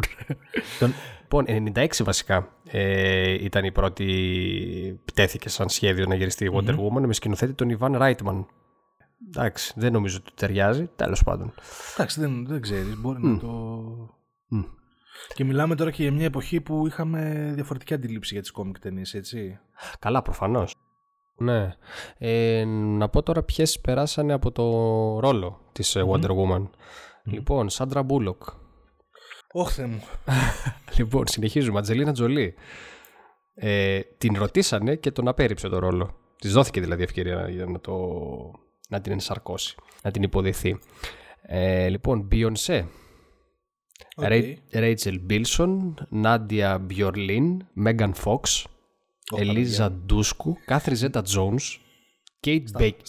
Λοιπόν, 1.21 1.45
96 1.75 1.87
βασικά 2.03 2.49
ε, 2.67 3.31
ήταν 3.43 3.65
η 3.65 3.71
πρώτη 3.71 4.99
πτέθηκε 5.05 5.49
σαν 5.49 5.69
σχέδιο 5.69 6.05
να 6.05 6.15
γυριστεί 6.15 6.45
η 6.45 6.51
Wonder 6.53 6.69
mm-hmm. 6.69 6.87
Woman 6.87 7.05
με 7.05 7.13
σκηνοθέτη 7.13 7.53
τον 7.53 7.69
Ιβάν 7.69 7.97
Ράιτμαν. 7.97 8.47
Εντάξει, 9.27 9.73
δεν 9.75 9.91
νομίζω 9.91 10.17
ότι 10.21 10.31
ταιριάζει, 10.35 10.89
τέλος 10.95 11.23
πάντων. 11.23 11.53
Εντάξει, 11.93 12.19
δεν, 12.19 12.45
δεν 12.47 12.61
ξέρεις, 12.61 12.97
μπορεί 12.97 13.19
mm. 13.23 13.27
να 13.27 13.37
το... 13.39 13.79
Mm. 14.51 14.65
Και 15.33 15.43
μιλάμε 15.43 15.75
τώρα 15.75 15.91
και 15.91 16.03
για 16.03 16.11
μια 16.11 16.25
εποχή 16.25 16.61
που 16.61 16.87
είχαμε 16.87 17.51
διαφορετική 17.55 17.93
αντίληψη 17.93 18.33
για 18.33 18.41
τις 18.41 18.51
κόμικ 18.51 18.79
ταινίες, 18.79 19.13
έτσι. 19.13 19.59
Καλά, 19.99 20.21
προφανώς. 20.21 20.75
Ναι. 21.37 21.75
Ε, 22.17 22.63
να 22.65 23.09
πω 23.09 23.23
τώρα 23.23 23.43
ποιες 23.43 23.79
περάσανε 23.79 24.33
από 24.33 24.51
το 24.51 24.63
ρόλο 25.19 25.61
της 25.71 25.97
mm 25.97 26.09
Wonder 26.09 26.29
Woman. 26.29 26.61
mm 26.61 26.69
Λοιπόν, 27.23 27.69
Σάντρα 27.69 28.03
Μπούλοκ. 28.03 28.43
Όχι 29.51 29.68
Θεέ 29.68 29.85
μου. 29.85 30.03
λοιπόν, 30.97 31.27
συνεχίζουμε. 31.27 31.79
Αντζελίνα 31.79 32.13
Τζολί. 32.13 32.55
Ε, 33.55 33.99
την 34.17 34.35
ρωτήσανε 34.37 34.95
και 34.95 35.11
τον 35.11 35.27
απέρριψε 35.27 35.69
το 35.69 35.79
ρόλο. 35.79 36.15
Της 36.39 36.53
δόθηκε 36.53 36.81
δηλαδή 36.81 37.03
ευκαιρία 37.03 37.49
για 37.49 37.65
να, 37.65 37.79
το, 37.79 37.97
να 38.89 39.01
την 39.01 39.11
ενσαρκώσει, 39.11 39.75
να 40.03 40.11
την 40.11 40.23
υποδυθεί. 40.23 40.79
Ε, 41.41 41.89
λοιπόν, 41.89 42.27
Beyoncé. 42.31 42.85
Ρέιτσελ 44.71 45.19
Μπίλσον, 45.19 45.95
Νάντια 46.09 46.77
Μπιορλίν, 46.77 47.67
Μέγαν 47.73 48.13
Φόξ, 48.13 48.67
Ελίζα 49.37 49.91
Ντούσκου, 49.91 50.57
Κάθρι 50.65 50.95
Ζέτα 50.95 51.21
Τζόνς, 51.21 51.79
Κέιτ 52.39 52.67
Μπέικιν. 52.71 53.05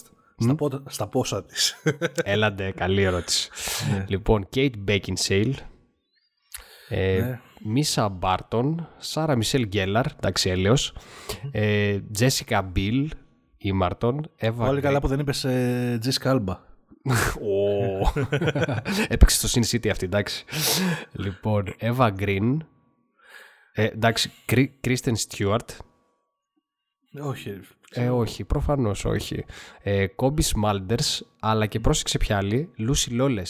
Στα 0.87 1.09
πόσα 1.09 1.44
της. 1.44 1.75
Έλαντε, 2.22 2.70
καλή 2.70 3.03
ερώτηση. 3.03 3.51
Ναι. 3.90 4.05
Λοιπόν, 4.09 4.49
Κέιτ 4.49 4.75
Μπέικιν 4.79 5.16
Σέιλ, 5.16 5.57
Μίσα 7.64 8.09
Μπάρτον, 8.09 8.88
Σάρα 8.99 9.37
Μισελ 9.37 9.66
Γκέλαρ, 9.66 10.07
εντάξει 10.07 10.51
έλεος, 10.51 10.94
Τζέσικα 12.12 12.62
Μπίλ, 12.62 13.11
η 13.59 13.72
Μάρτον, 13.72 14.31
Εύα... 14.37 14.68
Όλοι 14.68 14.81
καλά 14.81 15.01
που 15.01 15.09
δεν 15.09 15.18
είπες 15.18 15.46
Τζέσικα 16.01 16.31
Άλμπα. 16.31 16.59
Έπαιξε 19.08 19.46
στο 19.46 19.60
Sin 19.60 19.74
City 19.74 19.88
αυτή, 19.88 20.04
εντάξει. 20.04 20.44
λοιπόν, 21.12 21.74
Eva 21.80 22.12
Green. 22.18 22.56
Ε, 23.72 23.84
εντάξει, 23.84 24.30
Κρίστεν 24.80 25.16
Στιούαρτ. 25.16 25.70
Όχι. 27.20 27.60
Ε, 27.90 28.08
όχι, 28.08 28.44
προφανώς 28.44 29.04
όχι. 29.04 29.44
Ε, 29.82 30.06
Κόμπι 30.06 30.42
Μάλντερ, 30.56 30.98
αλλά 31.40 31.66
και 31.66 31.80
πρόσεξε 31.80 32.18
πια 32.18 32.36
άλλη, 32.36 32.70
Λούσι 32.76 33.10
Λόλε. 33.10 33.42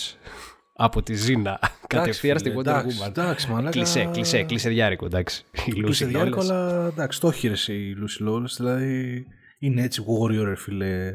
Από 0.78 1.02
τη 1.02 1.14
Ζήνα. 1.14 1.60
Κατευθείαν 1.86 2.38
στην 2.38 2.54
Wonder 2.56 2.82
Woman. 2.82 3.06
Εντάξει, 3.06 3.50
μαλάκα. 3.50 3.70
Κλεισέ, 3.70 4.08
κλεισέ, 4.12 4.42
κλεισέ 4.42 4.68
διάρκο, 4.68 5.06
εντάξει. 5.06 5.44
Κλεισέ 5.70 6.06
διάρκο, 6.06 6.40
αλλά 6.40 6.86
εντάξει, 6.86 7.20
το 7.20 7.28
έχει 7.28 7.52
η 7.66 7.94
Λούσι 7.94 8.22
Λόλε. 8.22 8.48
Δηλαδή 8.56 9.24
είναι 9.58 9.82
έτσι 9.82 10.04
warrior, 10.06 10.54
φίλε. 10.56 11.12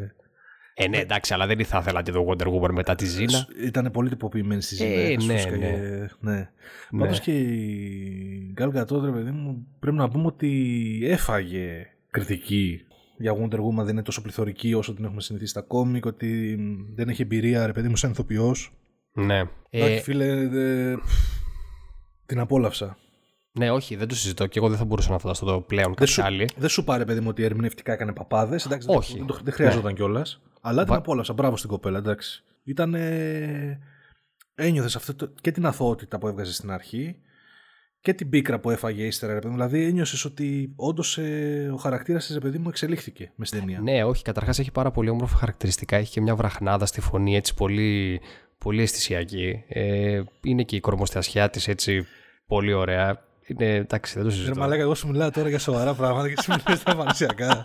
Ε, 0.73 0.87
ναι, 0.87 0.97
εντάξει, 0.97 1.33
αλλά 1.33 1.47
δεν 1.47 1.65
θα 1.65 1.77
ήθελα 1.77 2.01
και 2.01 2.11
το 2.11 2.25
Wonder 2.29 2.47
Woman 2.47 2.71
μετά 2.71 2.95
τη 2.95 3.05
Ζήνα. 3.05 3.47
Ήταν 3.63 3.91
πολύ 3.91 4.09
τυποποιημένη 4.09 4.61
στη 4.61 4.75
Ζήνα. 4.75 4.89
Ε, 4.89 5.15
ναι, 5.25 5.33
ναι. 5.33 5.57
ναι. 6.19 6.49
ναι. 6.91 6.99
Πάντως 6.99 7.19
και 7.19 7.39
η 7.39 8.53
Gal 8.57 8.75
Gadot, 8.75 9.11
παιδί 9.13 9.31
μου, 9.31 9.67
πρέπει 9.79 9.97
να 9.97 10.09
πούμε 10.09 10.25
ότι 10.25 10.99
έφαγε 11.03 11.87
κριτική 12.11 12.85
για 13.21 13.35
Wonder 13.35 13.57
Woman 13.57 13.83
δεν 13.83 13.87
είναι 13.87 14.03
τόσο 14.03 14.21
πληθωρική 14.21 14.73
όσο 14.73 14.93
την 14.93 15.05
έχουμε 15.05 15.21
συνηθίσει 15.21 15.51
στα 15.51 15.61
κόμικ, 15.61 16.05
ότι 16.05 16.57
δεν 16.95 17.09
έχει 17.09 17.21
εμπειρία, 17.21 17.65
ρε 17.65 17.71
παιδί 17.71 17.87
μου, 17.87 17.95
σαν 17.95 18.11
ηθοποιός. 18.11 18.73
Ναι. 19.13 19.41
Ε... 19.69 19.99
φίλε, 19.99 20.47
δε... 20.47 20.95
την 22.25 22.39
απόλαυσα. 22.39 22.97
Ναι, 23.51 23.71
όχι, 23.71 23.95
δεν 23.95 24.07
το 24.07 24.15
συζητώ 24.15 24.45
και 24.45 24.59
εγώ 24.59 24.69
δεν 24.69 24.77
θα 24.77 24.85
μπορούσα 24.85 25.11
να 25.11 25.17
φανταστώ 25.17 25.45
το 25.45 25.61
πλέον 25.61 25.93
κάποιοι 25.93 26.21
άλλοι. 26.21 26.49
Δεν 26.57 26.69
σου 26.69 26.83
πάρε, 26.83 27.05
παιδί 27.05 27.19
μου, 27.19 27.27
ότι 27.29 27.43
ερμηνευτικά 27.43 27.93
έκανε 27.93 28.13
παπάδες. 28.13 28.67
Όχι. 28.85 29.17
Δεν, 29.17 29.37
δεν 29.43 29.53
χρειαζόταν 29.53 29.91
ναι. 29.91 29.93
κιόλας. 29.93 30.41
Αλλά 30.61 30.83
την 30.83 30.93
απόλαυσα. 30.93 31.33
Μπράβο 31.33 31.57
στην 31.57 31.69
κοπέλα, 31.69 31.97
εντάξει. 31.97 32.43
Ήταν. 32.63 32.95
Ένιωθες 34.55 35.15
και 35.41 35.51
την 35.51 35.65
αθωότητα 35.65 36.17
που 36.17 36.27
έβγαζες 36.27 36.55
στην 36.55 36.71
αρχή 36.71 37.21
και 38.01 38.13
την 38.13 38.29
πίκρα 38.29 38.59
που 38.59 38.69
έφαγε 38.69 39.05
ύστερα, 39.05 39.33
ρε 39.33 39.39
παιδί 39.39 39.53
Δηλαδή 39.53 39.83
ένιωσες 39.83 40.25
ότι 40.25 40.73
όντως 40.75 41.17
ε, 41.17 41.69
ο 41.73 41.77
χαρακτήρας 41.77 42.25
της, 42.25 42.37
παιδί 42.37 42.57
μου, 42.57 42.69
εξελίχθηκε 42.69 43.31
μες 43.35 43.47
στην 43.47 43.59
ταινία. 43.59 43.79
Ναι, 43.79 44.03
όχι. 44.03 44.23
Καταρχάς 44.23 44.59
έχει 44.59 44.71
πάρα 44.71 44.91
πολύ 44.91 45.09
όμορφα 45.09 45.37
χαρακτηριστικά. 45.37 45.97
Έχει 45.97 46.11
και 46.11 46.21
μια 46.21 46.35
βραχνάδα 46.35 46.85
στη 46.85 47.01
φωνή, 47.01 47.35
έτσι 47.35 47.53
πολύ, 47.53 48.21
πολύ 48.57 48.81
αισθησιακή. 48.81 49.63
Ε, 49.67 50.21
είναι 50.41 50.63
και 50.63 50.75
η 50.75 50.79
κορμοστασιά 50.79 51.49
της 51.49 51.67
έτσι 51.67 52.05
πολύ 52.47 52.73
ωραία. 52.73 53.23
Είναι, 53.51 53.75
εντάξει, 53.75 54.15
δεν 54.15 54.23
το 54.23 54.29
συζητώ. 54.29 54.53
Ρε 54.53 54.59
μαλάκα, 54.59 54.81
εγώ 54.81 54.95
σου 54.95 55.07
μιλάω 55.07 55.31
τώρα 55.31 55.49
για 55.49 55.59
σοβαρά 55.59 55.93
πράγματα 55.93 56.29
και 56.29 56.41
σου 56.41 56.51
μιλάω 56.51 56.77
στα 56.77 56.95
παρουσιακά. 56.95 57.63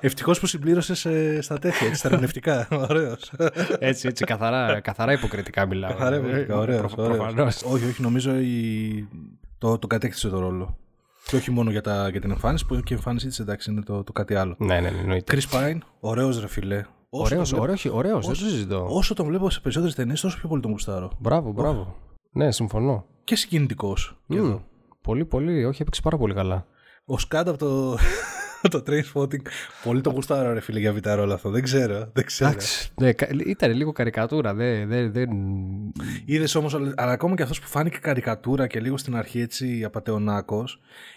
Ευτυχώς 0.00 0.40
που 0.40 0.46
συμπλήρωσες 0.46 1.04
ε, 1.04 1.40
στα 1.40 1.58
τέτοια, 1.58 1.94
στα 1.94 2.08
ερμηνευτικά. 2.08 2.68
Ωραίος. 2.70 3.32
έτσι, 3.78 4.08
έτσι, 4.08 4.24
καθαρά, 4.24 4.80
καθαρά 4.80 5.12
υποκριτικά 5.12 5.66
μιλάω. 5.66 5.90
Καθαρά 5.90 6.16
υποκριτικά, 6.16 6.56
ωραίος. 6.56 6.92
Όχι, 7.62 7.84
όχι, 7.84 8.02
νομίζω 8.02 8.34
η... 8.34 9.08
το, 9.58 9.78
το 9.78 9.86
κατέκτησε 9.86 10.28
το 10.28 10.38
ρόλο. 10.38 10.76
Και 11.26 11.36
όχι 11.36 11.50
μόνο 11.50 11.70
για, 11.70 11.80
τα, 11.80 12.08
για 12.08 12.20
την 12.20 12.30
εμφάνιση, 12.30 12.66
που 12.66 12.74
και 12.74 12.92
η 12.94 12.96
εμφάνισή 12.96 13.26
της 13.26 13.38
εντάξει 13.38 13.70
είναι 13.70 13.82
το, 13.82 14.04
το 14.04 14.12
κάτι 14.12 14.34
άλλο. 14.34 14.54
Ναι, 14.58 14.80
ναι, 14.80 14.90
ναι. 14.90 15.16
Chris 15.30 15.50
Pine, 15.50 15.78
ωραίος 16.00 16.40
ρε 16.40 16.48
φιλέ. 16.48 16.84
Ωραίος, 17.10 17.52
ωραίος, 17.52 17.82
δεν 17.82 18.20
το 18.20 18.34
συζητώ. 18.34 18.86
Όσο 18.88 19.14
τον 19.14 19.26
βλέπω 19.26 19.50
σε 19.50 19.60
περισσότερες 19.60 19.94
ταινίες, 19.94 20.20
τόσο 20.20 20.38
πιο 20.38 20.48
πολύ 20.48 20.62
τον 20.62 20.70
γουστάρω. 20.70 21.10
Μπράβο, 21.18 21.52
μπράβο. 21.52 21.96
Ναι, 22.32 22.52
συμφωνώ. 22.52 23.04
Και 23.26 23.36
συγκινητικός. 23.36 24.18
Mm. 24.28 24.60
Πολύ, 25.00 25.24
πολύ. 25.24 25.64
Όχι, 25.64 25.82
έπαιξε 25.82 26.00
πάρα 26.02 26.16
πολύ 26.16 26.34
καλά. 26.34 26.66
Ο 27.04 27.18
Σκάτ 27.18 27.48
από 27.48 27.58
το, 27.58 27.98
το 28.78 28.82
train 28.86 29.02
spotting. 29.12 29.40
Πολύ 29.84 30.00
το 30.00 30.10
γουστάρω, 30.10 30.52
ρε 30.52 30.60
φίλε, 30.60 30.78
για 30.78 30.92
βιτάρο 30.92 31.22
όλο 31.22 31.34
αυτό. 31.34 31.50
Δεν 31.50 31.62
ξέρω. 31.62 32.10
Δεν 32.12 32.24
ξέρω. 32.24 32.54
ναι, 33.00 33.10
ήταν 33.46 33.72
λίγο 33.72 33.92
καρικατούρα. 33.92 34.54
Δεν, 34.54 34.88
δεν, 34.88 35.12
δεν... 35.12 35.28
Είδες 36.24 36.54
όμως, 36.54 36.74
αλλά 36.74 37.12
ακόμα 37.12 37.34
και 37.34 37.42
αυτός 37.42 37.60
που 37.60 37.66
φάνηκε 37.66 37.98
καρικατούρα 37.98 38.66
και 38.66 38.80
λίγο 38.80 38.96
στην 38.96 39.16
αρχή 39.16 39.40
έτσι 39.40 39.84
απαταιωνάκο, 39.84 40.64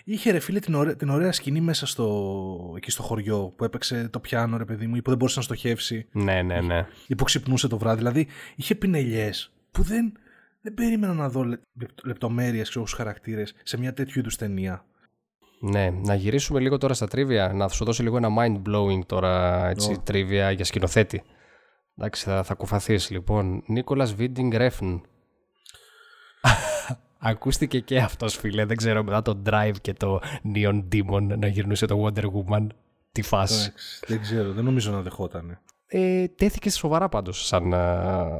είχε 0.04 0.32
ρε 0.32 0.40
φίλε 0.40 0.60
την 0.60 0.74
ωραία, 0.76 0.96
την 0.96 1.10
ωραία 1.10 1.32
σκηνή 1.32 1.62
μέσα 1.62 1.86
στο, 1.86 2.74
εκεί 2.76 2.92
στο 2.92 3.04
χωριό 3.04 3.54
που 3.56 3.64
έπαιξε 3.64 4.10
το 4.12 4.20
πιάνο, 4.20 4.58
ρε 4.58 4.66
παιδί 4.66 4.88
μου, 4.88 4.96
ή 4.96 5.02
που 5.02 5.10
δεν 5.10 5.18
μπορούσε 5.18 5.40
να 5.40 5.46
στοχεύσει. 5.46 6.08
Ναι, 6.12 6.42
ναι, 6.42 6.62
ναι. 6.62 6.86
Ή 7.08 7.16
που 7.16 7.24
ξυπνούσε 7.24 7.68
το 7.68 7.78
βράδυ. 7.78 7.98
Δηλαδή 7.98 8.28
είχε 8.56 8.76
πινελιές 8.76 9.52
που 9.72 9.84
δεν 9.84 10.14
δεν 10.62 10.74
περίμενα 10.74 11.14
να 11.14 11.30
δω 11.30 11.46
λεπτομέρειες 12.04 12.68
στου 12.68 12.84
χαρακτήρες 12.96 13.54
σε 13.64 13.78
μια 13.78 13.94
τέτοιου 13.94 14.20
είδους 14.20 14.36
ταινία. 14.36 14.86
Ναι, 15.62 15.90
να 15.90 16.16
γυρίσουμε 16.16 16.60
λίγο 16.60 16.78
τώρα 16.78 16.94
στα 16.94 17.08
τρίβια, 17.08 17.54
να 17.54 17.68
σου 17.68 17.86
δώσω 17.86 18.04
λίγο 18.04 18.18
ένα 18.18 18.30
mind 18.40 18.62
blowing 18.70 19.06
τώρα 19.06 19.66
έτσι, 19.68 19.96
oh. 19.98 20.04
τρίβια 20.04 20.52
για 20.52 20.66
σκηνοθέτη. 20.66 21.24
Εντάξει, 21.98 22.24
θα, 22.24 22.44
θα 22.44 22.54
κουφαθείς 22.54 23.10
λοιπόν. 23.10 23.64
Νίκολας 23.66 24.14
Βίντινγκ 24.14 24.54
Ρέφν. 24.54 25.02
Ακούστηκε 27.20 27.80
και 27.80 27.98
αυτός 28.00 28.38
φίλε, 28.38 28.66
δεν 28.66 28.78
ξέρω 28.78 29.04
μετά 29.04 29.22
το 29.22 29.42
Drive 29.46 29.76
και 29.82 29.94
το 29.94 30.22
Neon 30.56 30.84
Demon 30.92 31.38
να 31.38 31.48
γυρνούσε 31.48 31.86
το 31.86 32.06
Wonder 32.06 32.24
Woman. 32.24 32.68
τη 33.12 33.22
φάση. 33.22 33.74
δεν 34.08 34.22
ξέρω, 34.22 34.52
δεν 34.52 34.64
νομίζω 34.64 34.92
να 34.92 35.02
δεχόταν. 35.02 35.60
Ε, 35.88 36.28
τέθηκες 36.28 36.78
σοβαρά 36.78 37.10
πάντως 37.10 37.46
σαν, 37.46 37.74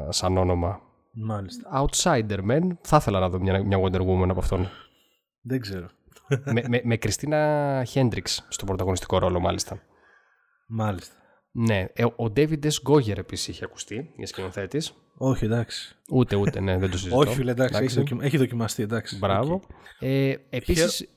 σαν 0.10 0.38
όνομα. 0.38 0.89
Μάλιστα. 1.12 1.70
Outsider 1.74 2.40
man. 2.50 2.70
Θα 2.82 2.98
ήθελα 2.98 3.20
να 3.20 3.30
δω 3.30 3.40
μια, 3.40 3.64
μια 3.64 3.78
Wonder 3.82 4.02
Woman 4.02 4.30
από 4.30 4.40
αυτόν. 4.40 4.70
Δεν 5.42 5.60
ξέρω. 5.60 5.88
με, 6.54 6.64
με, 6.68 6.82
με 6.84 6.98
Κριστίνα 6.98 7.84
Χέντριξ 7.88 8.46
στο 8.50 8.66
πρωταγωνιστικό 8.66 9.18
ρόλο 9.18 9.40
μάλιστα. 9.40 9.82
Μάλιστα. 10.68 11.16
Ναι, 11.52 11.86
ε, 11.94 12.04
ο 12.04 12.32
David 12.36 12.64
S. 12.64 12.92
Goyer 12.92 13.18
επίσης 13.18 13.48
είχε 13.48 13.66
ακουστεί 13.66 14.14
για 14.18 14.28
σκηνοθέτης. 14.28 14.94
Όχι, 15.18 15.46
εντάξει. 15.46 15.96
Ούτε, 16.10 16.36
ούτε, 16.36 16.60
ναι, 16.60 16.78
δεν 16.78 16.92
το 16.92 16.98
συζητώ. 16.98 17.18
Όχι, 17.20 17.36
φίλε, 17.36 17.52
εντάξει, 17.52 17.78
εντάξει. 17.78 18.00
Έχει, 18.00 18.18
έχει 18.22 18.38
δοκιμαστεί, 18.38 18.84
εντάξει. 18.84 19.18
Μπράβο. 19.18 19.62
Okay. 19.64 20.06
Ε, 20.06 20.36
επίσης... 20.50 21.10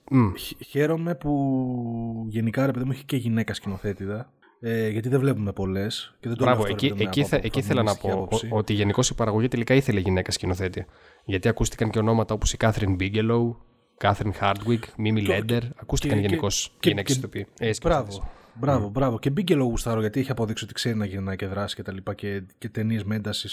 Χαίρομαι 0.66 1.14
που 1.14 2.26
γενικά, 2.28 2.66
ρε 2.66 2.72
παιδί 2.72 2.84
μου, 2.84 2.90
έχει 2.90 3.04
και 3.04 3.16
γυναίκα 3.16 3.54
σκηνοθέτηδα. 3.54 4.32
Ε, 4.64 4.88
γιατί 4.88 5.08
δεν 5.08 5.20
βλέπουμε 5.20 5.52
πολλές. 5.52 6.14
Μπράβο, 6.38 6.66
εκεί, 6.66 6.94
εκεί, 6.96 7.24
θε, 7.24 7.38
εκεί 7.42 7.58
ήθελα 7.58 7.82
να 7.82 7.96
πω 7.96 8.28
ότι 8.50 8.72
γενικώς 8.72 9.10
η 9.10 9.14
παραγωγή 9.14 9.48
τελικά 9.48 9.74
ήθελε 9.74 10.00
γυναίκα 10.00 10.30
σκηνοθέτη. 10.30 10.86
Γιατί 11.24 11.48
ακούστηκαν 11.48 11.90
και 11.90 11.98
ονόματα 11.98 12.34
όπως 12.34 12.52
η 12.52 12.56
Κάθριν 12.56 12.94
Μπίγκελοου, 12.94 13.58
Κάθριν 13.96 14.32
Χάρντουικ, 14.32 14.84
Μίμη 14.96 15.22
Λέντερ. 15.22 15.62
Ακούστηκαν 15.76 16.18
γενικώς 16.18 16.76
γυναίκες 16.82 17.16
ηθοποιοί. 17.16 17.46
Ε, 17.58 17.70
μπράβο. 17.82 18.30
Μπράβο, 18.54 18.88
mm. 18.88 18.90
μπράβο. 18.90 19.18
Και 19.18 19.30
Μπίγκελο 19.30 19.64
γουστάρω 19.64 20.00
γιατί 20.00 20.20
έχει 20.20 20.30
αποδείξει 20.30 20.64
ότι 20.64 20.72
ξέρει 20.72 20.96
να 20.96 21.04
γυρνάει 21.04 21.36
και 21.36 21.46
δράσει 21.46 21.74
και 21.74 21.82
τα 21.82 21.92
λοιπά 21.92 22.14
και, 22.14 22.42
και 22.58 22.68
ταινίες 22.68 23.04
με 23.04 23.14
ένταση. 23.14 23.48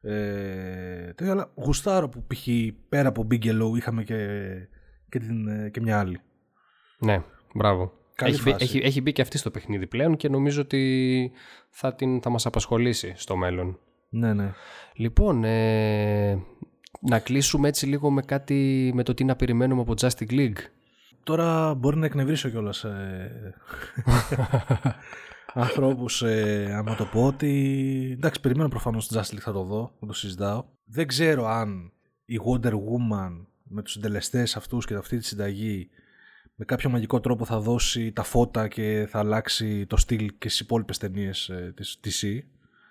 Ε, 0.00 1.12
αλλά 1.18 1.52
γουστάρω 1.54 2.08
που 2.08 2.24
π.χ. 2.26 2.48
πέρα 2.88 3.08
από 3.08 3.22
Μπίγκελο 3.22 3.76
είχαμε 3.76 4.02
και, 4.02 4.16
και, 5.08 5.18
την, 5.18 5.70
και 5.70 5.80
μια 5.80 5.98
άλλη. 5.98 6.20
Ναι, 6.98 7.22
μπράβο. 7.54 7.92
Έχει, 8.24 8.42
μπει, 8.42 8.54
έχει, 8.58 8.78
έχει 8.78 9.00
μπει 9.00 9.12
και 9.12 9.22
αυτή 9.22 9.38
στο 9.38 9.50
παιχνίδι 9.50 9.86
πλέον 9.86 10.16
και 10.16 10.28
νομίζω 10.28 10.60
ότι 10.60 11.32
θα, 11.70 11.94
την, 11.94 12.22
θα 12.22 12.30
μας 12.30 12.46
απασχολήσει 12.46 13.12
στο 13.16 13.36
μέλλον. 13.36 13.78
Ναι, 14.08 14.34
ναι. 14.34 14.52
Λοιπόν, 14.94 15.44
ε, 15.44 16.42
να 17.00 17.18
κλείσουμε 17.18 17.68
έτσι 17.68 17.86
λίγο 17.86 18.10
με 18.10 18.22
κάτι 18.22 18.90
με 18.94 19.02
το 19.02 19.14
τι 19.14 19.24
να 19.24 19.36
περιμένουμε 19.36 19.80
από 19.80 19.94
Justice 20.00 20.30
League. 20.30 20.58
Τώρα 21.22 21.74
μπορεί 21.74 21.96
να 21.96 22.06
εκνευρίσω 22.06 22.48
κιόλας 22.48 22.84
ε, 22.84 23.54
ανθρώπους, 25.54 26.22
ε, 26.22 26.74
άμα 26.76 26.94
το 26.94 27.04
πω 27.04 27.26
ότι. 27.26 28.10
Εντάξει, 28.12 28.40
περιμένω 28.40 28.68
προφανώς 28.68 29.08
την 29.08 29.20
Justice 29.20 29.34
League 29.34 29.40
θα 29.40 29.52
το 29.52 29.62
δω, 29.62 29.92
θα 30.00 30.06
το 30.06 30.12
συζητάω. 30.12 30.64
Δεν 30.84 31.06
ξέρω 31.06 31.46
αν 31.46 31.92
η 32.24 32.40
Wonder 32.46 32.72
Woman 32.72 33.46
με 33.62 33.82
τους 33.82 33.92
συντελεστές 33.92 34.56
αυτούς 34.56 34.86
και 34.86 34.94
αυτή 34.94 35.18
τη 35.18 35.24
συνταγή 35.24 35.90
με 36.58 36.64
κάποιο 36.64 36.90
μαγικό 36.90 37.20
τρόπο 37.20 37.44
θα 37.44 37.60
δώσει 37.60 38.12
τα 38.12 38.22
φώτα 38.22 38.68
και 38.68 39.06
θα 39.10 39.18
αλλάξει 39.18 39.86
το 39.86 39.96
στυλ 39.96 40.32
και 40.38 40.48
στις 40.48 40.60
υπόλοιπες 40.60 40.98
ταινίες 40.98 41.48
ε, 41.48 41.72
της 41.76 42.00
DC. 42.04 42.38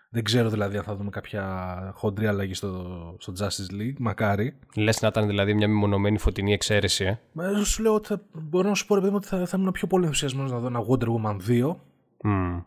Δεν 0.10 0.24
ξέρω 0.24 0.50
δηλαδή 0.50 0.78
αν 0.78 0.84
θα 0.84 0.96
δούμε 0.96 1.10
κάποια 1.10 1.92
χοντρή 1.96 2.28
αλλαγή 2.28 2.54
στο, 2.54 3.16
στο 3.20 3.34
Justice 3.40 3.82
League. 3.82 3.96
Μακάρι. 4.00 4.60
Λες 4.76 5.02
να 5.02 5.08
ήταν 5.08 5.28
δηλαδή 5.28 5.54
μια 5.54 5.68
μεμονωμένη 5.68 6.18
φωτεινή 6.18 6.54
εξαίρεση, 6.54 7.06
ε; 7.06 7.20
Μα 7.32 7.64
σου 7.64 7.82
λέω 7.82 7.94
ότι 7.94 8.08
θα, 8.08 8.22
μπορώ 8.32 8.70
να 8.70 8.76
σου 8.76 8.86
πω 8.86 8.96
ότι 8.96 9.28
θα, 9.28 9.46
θα 9.46 9.58
ήμουν 9.58 9.72
πιο 9.72 9.88
πολύ 9.88 10.06
ενθουσιασμένος 10.06 10.52
να 10.52 10.60
δω 10.60 10.68
ένα 10.68 10.86
Wonder 10.90 11.08
Woman 11.08 11.38
2 11.48 11.76
mm. 12.24 12.64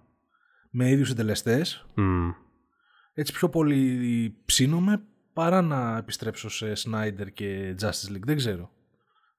με 0.71 0.91
ίδιους 0.91 1.09
συντελεστές. 1.09 1.87
Mm. 1.97 2.35
Έτσι 3.15 3.33
πιο 3.33 3.49
πολύ 3.49 4.37
ψήνομαι 4.45 5.03
παρά 5.33 5.63
να 5.63 5.97
επιστρέψω 5.97 6.49
σε 6.49 6.73
Snyder 6.77 7.33
και 7.33 7.75
Justice 7.81 8.13
League. 8.13 8.25
Δεν 8.25 8.37
ξέρω. 8.37 8.71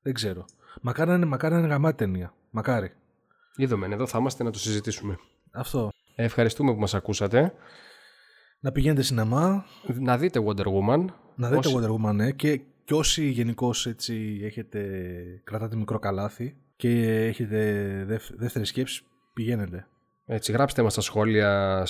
Δεν 0.01 0.13
ξέρω. 0.13 0.45
Μακάρι 0.81 1.09
να 1.09 1.15
είναι, 1.15 1.25
μακάρι 1.25 1.53
να 1.53 1.59
είναι 1.59 1.69
γαμάτη 1.69 1.97
ταινία. 1.97 2.33
Μακάρι. 2.49 2.91
Είδαμε, 3.55 3.87
εδώ 3.91 4.07
θα 4.07 4.17
είμαστε 4.17 4.43
να 4.43 4.51
το 4.51 4.59
συζητήσουμε. 4.59 5.17
Αυτό. 5.51 5.91
Ευχαριστούμε 6.15 6.73
που 6.73 6.79
μας 6.79 6.93
ακούσατε. 6.93 7.53
Να 8.59 8.71
πηγαίνετε 8.71 9.01
σινεμά. 9.01 9.65
Να 9.99 10.17
δείτε 10.17 10.43
Wonder 10.45 10.65
Woman. 10.65 11.05
Να 11.35 11.49
δείτε 11.49 11.69
Wonder 11.73 11.89
Woman, 11.89 12.13
ναι. 12.13 12.31
Και, 12.31 12.61
και 12.83 12.93
όσοι 12.93 13.29
γενικώς 13.29 13.87
έτσι 13.87 14.39
έχετε, 14.43 14.89
κρατάτε 15.43 15.75
μικρό 15.75 15.99
καλάθι 15.99 16.55
και 16.75 17.23
έχετε 17.25 18.05
δεύτερη 18.37 18.65
σκέψη, 18.65 19.03
πηγαίνετε. 19.33 19.87
Έτσι, 20.25 20.51
γράψτε 20.51 20.81
μας 20.81 20.91
στα 20.91 21.01
σχόλια 21.01 21.83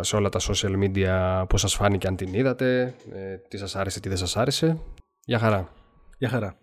σε 0.00 0.16
όλα 0.16 0.28
τα 0.28 0.40
social 0.40 0.82
media 0.82 1.44
πώς 1.48 1.60
σας 1.60 1.74
φάνηκε 1.74 2.06
αν 2.06 2.16
την 2.16 2.34
είδατε, 2.34 2.94
ε, 3.12 3.36
τι 3.48 3.56
σας 3.56 3.76
άρεσε, 3.76 4.00
τι 4.00 4.08
δεν 4.08 4.18
σας 4.18 4.36
άρεσε. 4.36 4.78
Γεια 5.24 5.38
χαρά. 5.38 5.68
Γεια 6.18 6.28
χαρά. 6.28 6.56